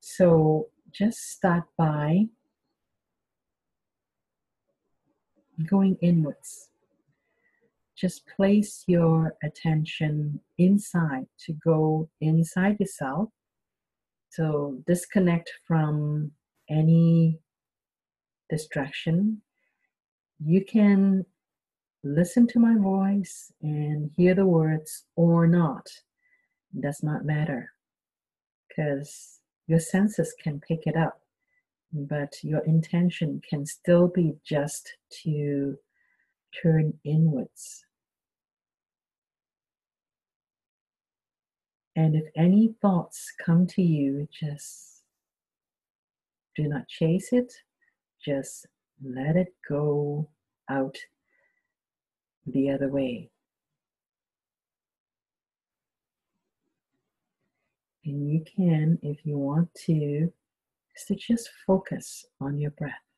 So 0.00 0.68
just 0.90 1.30
start 1.32 1.64
by 1.76 2.28
going 5.66 5.98
inwards. 6.00 6.70
Just 7.94 8.26
place 8.26 8.84
your 8.86 9.36
attention 9.44 10.40
inside 10.56 11.26
to 11.40 11.52
go 11.52 12.08
inside 12.22 12.80
yourself. 12.80 13.28
So 14.30 14.82
disconnect 14.86 15.50
from 15.66 16.32
any 16.68 17.38
distraction. 18.48 19.42
You 20.44 20.64
can 20.64 21.26
listen 22.02 22.46
to 22.48 22.58
my 22.58 22.76
voice 22.76 23.52
and 23.62 24.10
hear 24.16 24.34
the 24.34 24.46
words 24.46 25.04
or 25.16 25.46
not. 25.46 25.86
It 26.74 26.80
does 26.82 27.02
not 27.02 27.24
matter 27.24 27.72
because 28.68 29.40
your 29.66 29.80
senses 29.80 30.34
can 30.42 30.60
pick 30.60 30.86
it 30.86 30.96
up 30.96 31.20
but 31.92 32.34
your 32.42 32.60
intention 32.60 33.40
can 33.48 33.66
still 33.66 34.08
be 34.08 34.34
just 34.44 34.96
to 35.22 35.76
turn 36.62 36.92
inwards. 37.04 37.84
And 42.00 42.16
if 42.16 42.24
any 42.34 42.74
thoughts 42.80 43.30
come 43.44 43.66
to 43.66 43.82
you, 43.82 44.26
just 44.32 45.02
do 46.56 46.66
not 46.66 46.88
chase 46.88 47.28
it, 47.30 47.52
just 48.24 48.66
let 49.04 49.36
it 49.36 49.54
go 49.68 50.30
out 50.70 50.96
the 52.46 52.70
other 52.70 52.88
way. 52.88 53.28
And 58.06 58.32
you 58.32 58.44
can, 58.56 58.98
if 59.02 59.18
you 59.26 59.36
want 59.36 59.68
to, 59.84 60.32
to 61.06 61.14
just 61.14 61.50
focus 61.66 62.24
on 62.40 62.56
your 62.56 62.70
breath. 62.70 63.09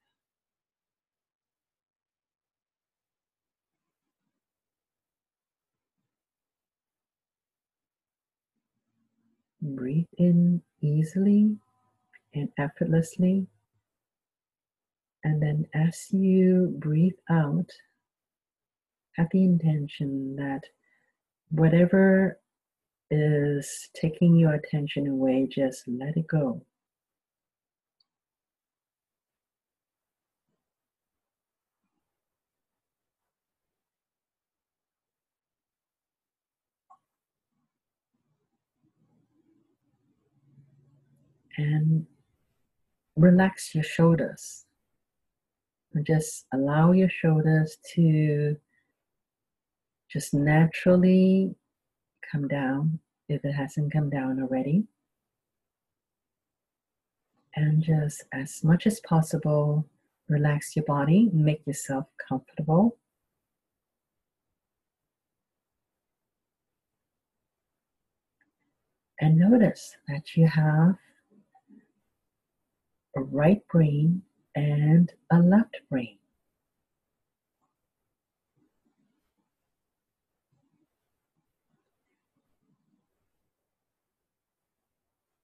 Breathe 9.63 10.07
in 10.19 10.61
easily 10.81 11.57
and 12.35 12.49
effortlessly. 12.59 13.47
And 15.25 15.41
then 15.41 15.67
as 15.73 16.09
you 16.11 16.75
breathe 16.79 17.19
out, 17.31 17.71
have 19.17 19.29
the 19.31 19.45
intention 19.45 20.35
that 20.37 20.63
whatever 21.51 22.41
is 23.11 23.89
taking 23.95 24.35
your 24.35 24.55
attention 24.55 25.07
away, 25.07 25.47
just 25.49 25.87
let 25.87 26.17
it 26.17 26.27
go. 26.27 26.65
And 41.63 42.07
relax 43.17 43.75
your 43.75 43.85
shoulders. 43.85 44.65
And 45.95 46.07
just 46.07 46.47
allow 46.53 46.93
your 46.93 47.09
shoulders 47.09 47.77
to 47.95 48.57
just 50.11 50.35
naturally 50.35 51.55
come 52.31 52.49
down 52.49 52.99
if 53.29 53.45
it 53.45 53.53
hasn't 53.53 53.93
come 53.93 54.11
down 54.11 54.43
already. 54.43 54.85
And 57.55 57.83
just 57.83 58.25
as 58.33 58.65
much 58.65 58.87
as 58.87 59.01
possible, 59.01 59.87
relax 60.29 60.75
your 60.75 60.87
body, 60.87 61.29
make 61.33 61.67
yourself 61.67 62.07
comfortable. 62.29 62.97
And 69.21 69.37
notice 69.37 69.97
that 70.09 70.35
you 70.35 70.49
have 70.49 70.97
a 73.17 73.23
right 73.23 73.67
brain 73.69 74.23
and 74.55 75.13
a 75.31 75.39
left 75.39 75.77
brain. 75.91 76.19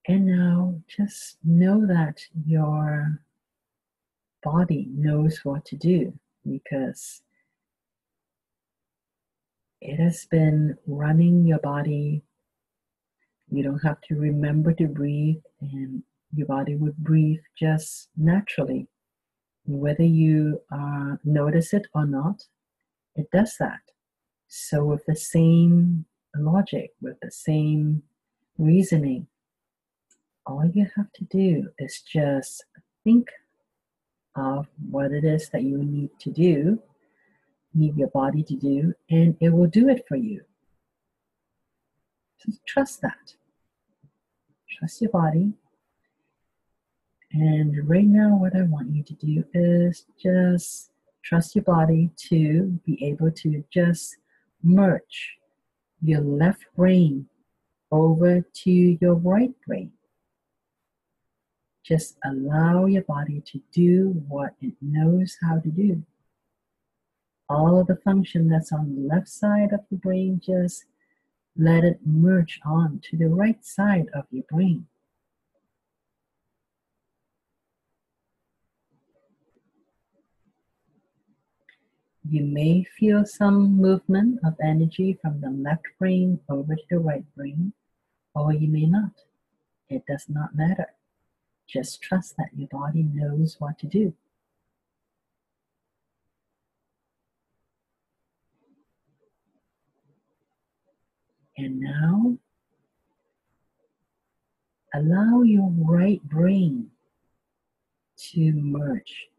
And 0.07 0.25
now 0.25 0.81
just 0.87 1.37
know 1.43 1.85
that 1.85 2.19
your 2.47 3.21
body 4.41 4.87
knows 4.91 5.39
what 5.43 5.65
to 5.65 5.75
do 5.75 6.17
because 6.49 7.21
it 9.81 9.97
has 9.99 10.25
been 10.25 10.75
running 10.87 11.45
your 11.45 11.59
body. 11.59 12.23
You 13.51 13.61
don't 13.61 13.83
have 13.83 14.01
to 14.07 14.15
remember 14.15 14.73
to 14.73 14.87
breathe 14.87 15.43
and 15.61 16.01
your 16.33 16.47
body 16.47 16.75
would 16.75 16.97
breathe 16.97 17.41
just 17.57 18.09
naturally. 18.17 18.87
Whether 19.65 20.03
you 20.03 20.61
uh, 20.71 21.15
notice 21.23 21.73
it 21.73 21.87
or 21.93 22.05
not, 22.05 22.43
it 23.15 23.27
does 23.31 23.55
that. 23.59 23.79
So, 24.47 24.83
with 24.83 25.05
the 25.05 25.15
same 25.15 26.05
logic, 26.35 26.91
with 27.01 27.17
the 27.21 27.31
same 27.31 28.03
reasoning, 28.57 29.27
all 30.45 30.65
you 30.73 30.87
have 30.95 31.11
to 31.13 31.23
do 31.25 31.69
is 31.77 32.01
just 32.01 32.65
think 33.03 33.29
of 34.35 34.67
what 34.89 35.11
it 35.11 35.23
is 35.23 35.49
that 35.49 35.63
you 35.63 35.77
need 35.77 36.09
to 36.19 36.31
do, 36.31 36.79
need 37.73 37.95
your 37.95 38.07
body 38.09 38.43
to 38.43 38.55
do, 38.55 38.93
and 39.09 39.35
it 39.39 39.49
will 39.49 39.67
do 39.67 39.89
it 39.89 40.05
for 40.07 40.15
you. 40.15 40.41
Just 42.43 42.65
trust 42.65 43.01
that. 43.01 43.35
Trust 44.69 45.01
your 45.01 45.11
body, 45.11 45.53
and 47.31 47.87
right 47.87 48.05
now, 48.05 48.37
what 48.37 48.55
I 48.55 48.63
want 48.63 48.89
you 48.89 49.03
to 49.03 49.13
do 49.13 49.43
is 49.53 50.05
just 50.21 50.91
trust 51.23 51.55
your 51.55 51.63
body 51.63 52.09
to 52.29 52.79
be 52.85 53.03
able 53.03 53.31
to 53.31 53.63
just 53.71 54.17
merge 54.63 55.37
your 56.01 56.21
left 56.21 56.65
brain 56.75 57.27
over 57.91 58.41
to 58.41 58.71
your 58.71 59.13
right 59.15 59.53
brain. 59.65 59.91
Just 61.83 62.17
allow 62.25 62.85
your 62.85 63.03
body 63.03 63.41
to 63.45 63.61
do 63.71 64.23
what 64.27 64.53
it 64.61 64.73
knows 64.81 65.37
how 65.41 65.59
to 65.59 65.69
do. 65.69 66.03
All 67.47 67.79
of 67.79 67.87
the 67.87 67.95
function 67.97 68.47
that's 68.47 68.71
on 68.71 68.95
the 68.95 69.07
left 69.07 69.27
side 69.27 69.71
of 69.73 69.81
the 69.91 69.97
brain, 69.97 70.41
just 70.43 70.85
let 71.55 71.83
it 71.83 71.99
merge 72.05 72.59
on 72.65 73.01
to 73.09 73.17
the 73.17 73.27
right 73.27 73.63
side 73.63 74.07
of 74.13 74.25
your 74.31 74.43
brain. 74.49 74.85
You 82.31 82.43
may 82.43 82.83
feel 82.83 83.25
some 83.25 83.75
movement 83.75 84.39
of 84.45 84.53
energy 84.61 85.17
from 85.19 85.41
the 85.41 85.49
left 85.49 85.87
brain 85.97 86.39
over 86.47 86.75
to 86.75 86.83
the 86.87 86.99
right 86.99 87.25
brain, 87.35 87.73
or 88.35 88.53
you 88.53 88.67
may 88.67 88.85
not. 88.85 89.23
It 89.89 90.03
does 90.07 90.25
not 90.29 90.55
matter. 90.55 90.93
Just 91.65 92.03
trust 92.03 92.37
that 92.37 92.49
your 92.55 92.67
body 92.67 93.01
knows 93.01 93.55
what 93.57 93.79
to 93.79 93.87
do. 93.87 94.13
And 101.57 101.79
now, 101.79 102.37
allow 104.93 105.41
your 105.41 105.71
right 105.71 106.21
brain 106.21 106.91
to 108.33 108.51
merge 108.51 109.29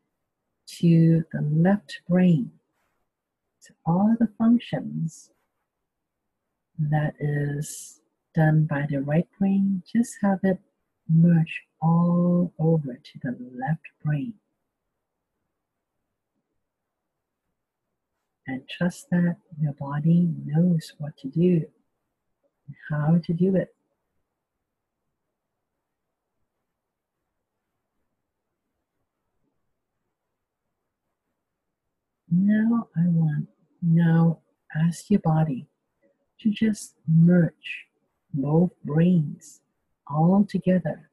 to 0.81 1.25
the 1.33 1.43
left 1.43 2.01
brain. 2.09 2.51
All 3.87 4.17
the 4.19 4.29
functions 4.39 5.31
that 6.79 7.15
is 7.21 8.01
done 8.35 8.65
by 8.65 8.87
the 8.89 8.99
right 8.99 9.29
brain, 9.39 9.83
just 9.91 10.17
have 10.23 10.41
it 10.43 10.61
merge 11.09 11.63
all 11.83 12.53
over 12.59 12.95
to 12.95 13.19
the 13.23 13.37
left 13.53 13.87
brain. 14.05 14.35
And 18.47 18.69
trust 18.69 19.11
that 19.11 19.37
your 19.61 19.75
body 19.75 20.29
knows 20.47 20.93
what 20.99 21.17
to 21.19 21.29
do 21.29 21.67
how 22.89 23.21
to 23.25 23.33
do 23.33 23.57
it. 23.57 23.75
Now 32.33 32.89
I 32.97 33.09
want, 33.09 33.49
now 33.83 34.39
ask 34.91 35.09
your 35.09 35.21
body 35.21 35.69
to 36.41 36.51
just 36.51 36.95
merge 37.07 37.87
both 38.35 38.73
brains 38.85 39.61
all 40.09 40.45
together 40.45 41.09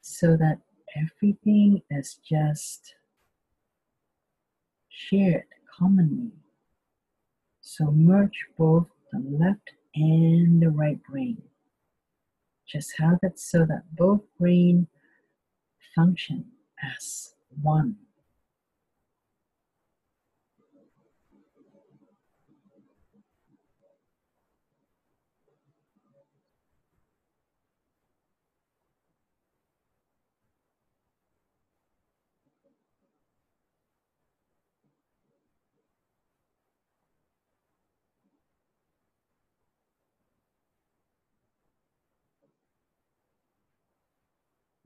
so 0.00 0.36
that 0.36 0.58
everything 0.96 1.82
is 1.90 2.20
just 2.24 2.94
shared 4.88 5.50
commonly. 5.76 6.30
So 7.60 7.90
merge 7.90 8.46
both 8.56 8.86
the 9.10 9.18
left 9.18 9.72
and 9.96 10.62
the 10.62 10.70
right 10.70 11.02
brain. 11.02 11.42
Just 12.64 12.96
have 12.98 13.18
it 13.24 13.40
so 13.40 13.66
that 13.66 13.96
both 13.96 14.22
brain 14.38 14.86
function 15.96 16.44
as 16.96 17.34
one. 17.60 17.96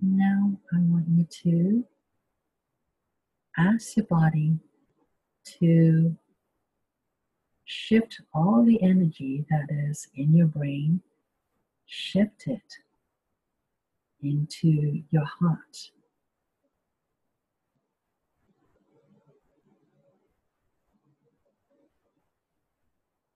Now 0.06 0.53
I 0.72 0.78
want 0.78 1.06
you 1.08 1.24
to 1.24 1.84
ask 3.56 3.96
your 3.96 4.06
body 4.06 4.58
to 5.60 6.16
shift 7.64 8.20
all 8.32 8.64
the 8.64 8.82
energy 8.82 9.44
that 9.50 9.66
is 9.70 10.08
in 10.14 10.34
your 10.34 10.46
brain, 10.46 11.00
shift 11.86 12.46
it 12.46 12.78
into 14.22 15.02
your 15.10 15.24
heart. 15.24 15.90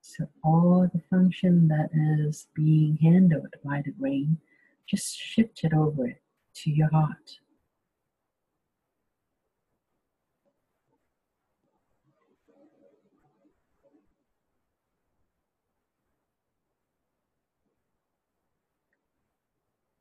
So 0.01 0.29
all 0.43 0.91
the 0.93 1.01
function 1.11 1.69
that 1.69 1.91
is 2.27 2.49
being 2.55 2.97
handled 2.97 3.55
by 3.65 3.83
the 3.85 3.93
brain, 3.93 4.39
just 4.87 5.17
shift 5.17 5.63
it 5.63 5.73
over 5.73 6.19
to 6.63 6.71
your 6.71 6.91
heart. 6.91 7.39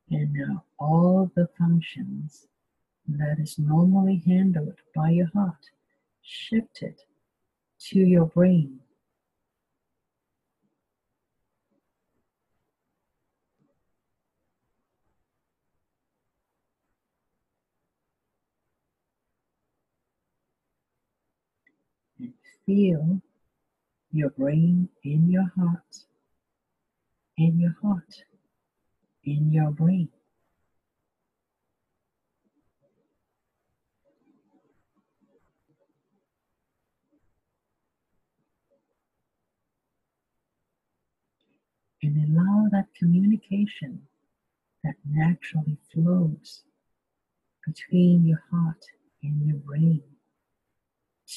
And 0.10 0.34
now 0.34 0.64
all 0.80 1.30
the 1.36 1.50
functions 1.60 2.48
that 3.08 3.40
is 3.40 3.60
normally 3.60 4.24
handled 4.26 4.80
by 4.96 5.10
your 5.12 5.30
heart, 5.34 5.70
shift 6.22 6.82
it 6.82 7.02
to 7.90 8.00
your 8.00 8.26
brain. 8.26 8.80
And 22.20 22.34
feel 22.68 23.22
your 24.12 24.30
brain 24.30 24.88
in 25.04 25.32
your 25.32 25.52
heart, 25.58 26.06
in 27.38 27.60
your 27.60 27.76
heart 27.82 28.24
in 29.28 29.52
your 29.52 29.72
brain. 29.72 30.10
And 42.02 42.38
allow 42.38 42.70
that 42.72 42.88
communication 42.98 44.02
that 44.84 44.94
naturally 45.06 45.78
flows 45.94 46.62
between 47.66 48.26
your 48.26 48.44
heart 48.50 48.86
and 49.24 49.46
your 49.46 49.58
brain 49.58 50.04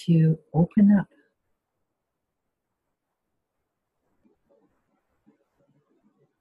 to 0.06 0.38
open 0.54 0.96
up 0.96 1.08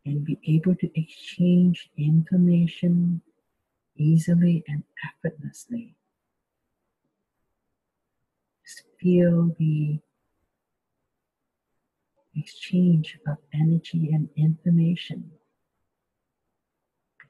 and 0.09 0.25
be 0.25 0.39
able 0.47 0.75
to 0.75 0.89
exchange 0.99 1.91
information 1.95 3.21
easily 3.95 4.63
and 4.67 4.83
effortlessly. 5.07 5.93
Just 8.65 8.83
feel 8.99 9.55
the 9.59 9.99
exchange 12.35 13.19
of 13.27 13.37
energy 13.53 14.09
and 14.11 14.29
information 14.35 15.31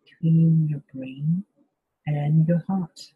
between 0.06 0.70
your 0.70 0.84
brain 0.94 1.44
and 2.08 2.48
your 2.48 2.64
heart. 2.66 3.14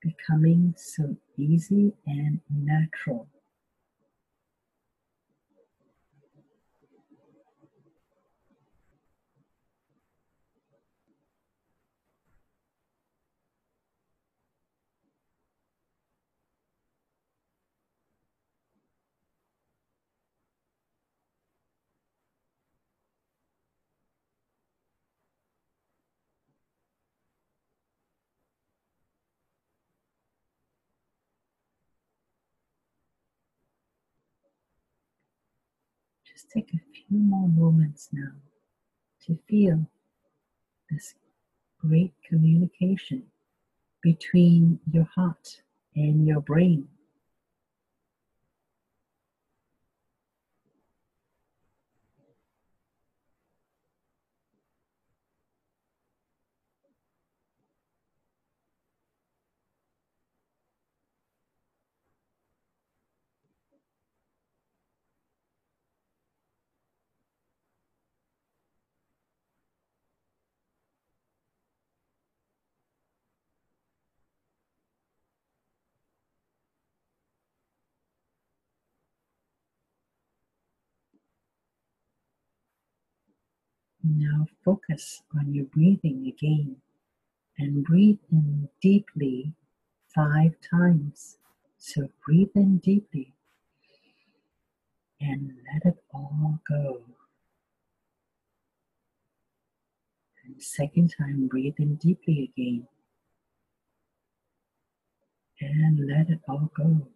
Becoming 0.00 0.74
so 0.78 1.14
easy 1.36 1.92
and 2.06 2.40
natural. 2.50 3.28
Just 36.42 36.52
take 36.52 36.74
a 36.74 36.80
few 36.92 37.18
more 37.18 37.48
moments 37.48 38.08
now 38.12 38.32
to 39.26 39.38
feel 39.48 39.86
this 40.90 41.14
great 41.80 42.12
communication 42.28 43.22
between 44.02 44.80
your 44.90 45.04
heart 45.04 45.62
and 45.94 46.26
your 46.26 46.40
brain. 46.40 46.88
Now 84.04 84.46
focus 84.64 85.22
on 85.38 85.54
your 85.54 85.66
breathing 85.66 86.26
again 86.26 86.76
and 87.58 87.84
breathe 87.84 88.18
in 88.32 88.68
deeply 88.80 89.52
five 90.14 90.54
times. 90.68 91.38
So 91.78 92.08
breathe 92.24 92.50
in 92.54 92.78
deeply 92.78 93.32
and 95.20 95.52
let 95.72 95.86
it 95.94 96.02
all 96.12 96.58
go. 96.68 97.02
And 100.44 100.60
second 100.60 101.14
time, 101.16 101.46
breathe 101.46 101.76
in 101.78 101.94
deeply 101.96 102.50
again 102.52 102.88
and 105.60 106.08
let 106.08 106.28
it 106.28 106.40
all 106.48 106.70
go. 106.76 107.06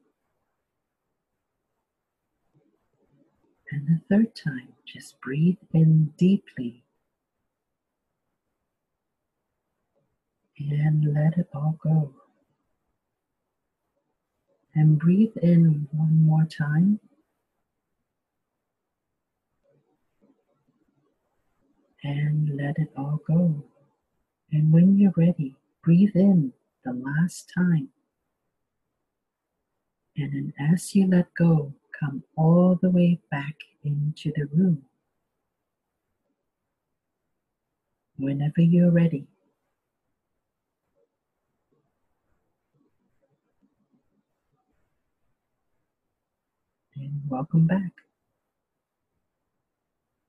And 3.73 3.87
the 3.89 4.01
third 4.09 4.35
time, 4.35 4.75
just 4.85 5.21
breathe 5.21 5.59
in 5.73 6.13
deeply 6.17 6.85
and 10.59 11.15
let 11.15 11.37
it 11.37 11.49
all 11.55 11.79
go. 11.83 12.15
And 14.75 14.99
breathe 14.99 15.37
in 15.43 15.89
one 15.91 16.23
more 16.25 16.45
time. 16.45 17.01
And 22.05 22.57
let 22.57 22.79
it 22.79 22.91
all 22.97 23.21
go. 23.27 23.65
And 24.53 24.73
when 24.73 24.97
you're 24.97 25.15
ready, 25.17 25.57
breathe 25.83 26.15
in 26.15 26.53
the 26.85 26.93
last 26.93 27.51
time. 27.53 27.89
And 30.17 30.33
then 30.33 30.53
as 30.59 30.95
you 30.95 31.09
let 31.09 31.35
go, 31.35 31.75
come 31.99 32.23
all 32.37 32.79
the 32.81 32.91
way 32.91 33.19
back 33.31 33.55
into 33.85 34.33
the 34.35 34.47
room. 34.55 34.83
Whenever 38.19 38.61
you're 38.61 38.91
ready. 38.91 39.27
And 46.97 47.21
welcome 47.29 47.67
back. 47.67 48.06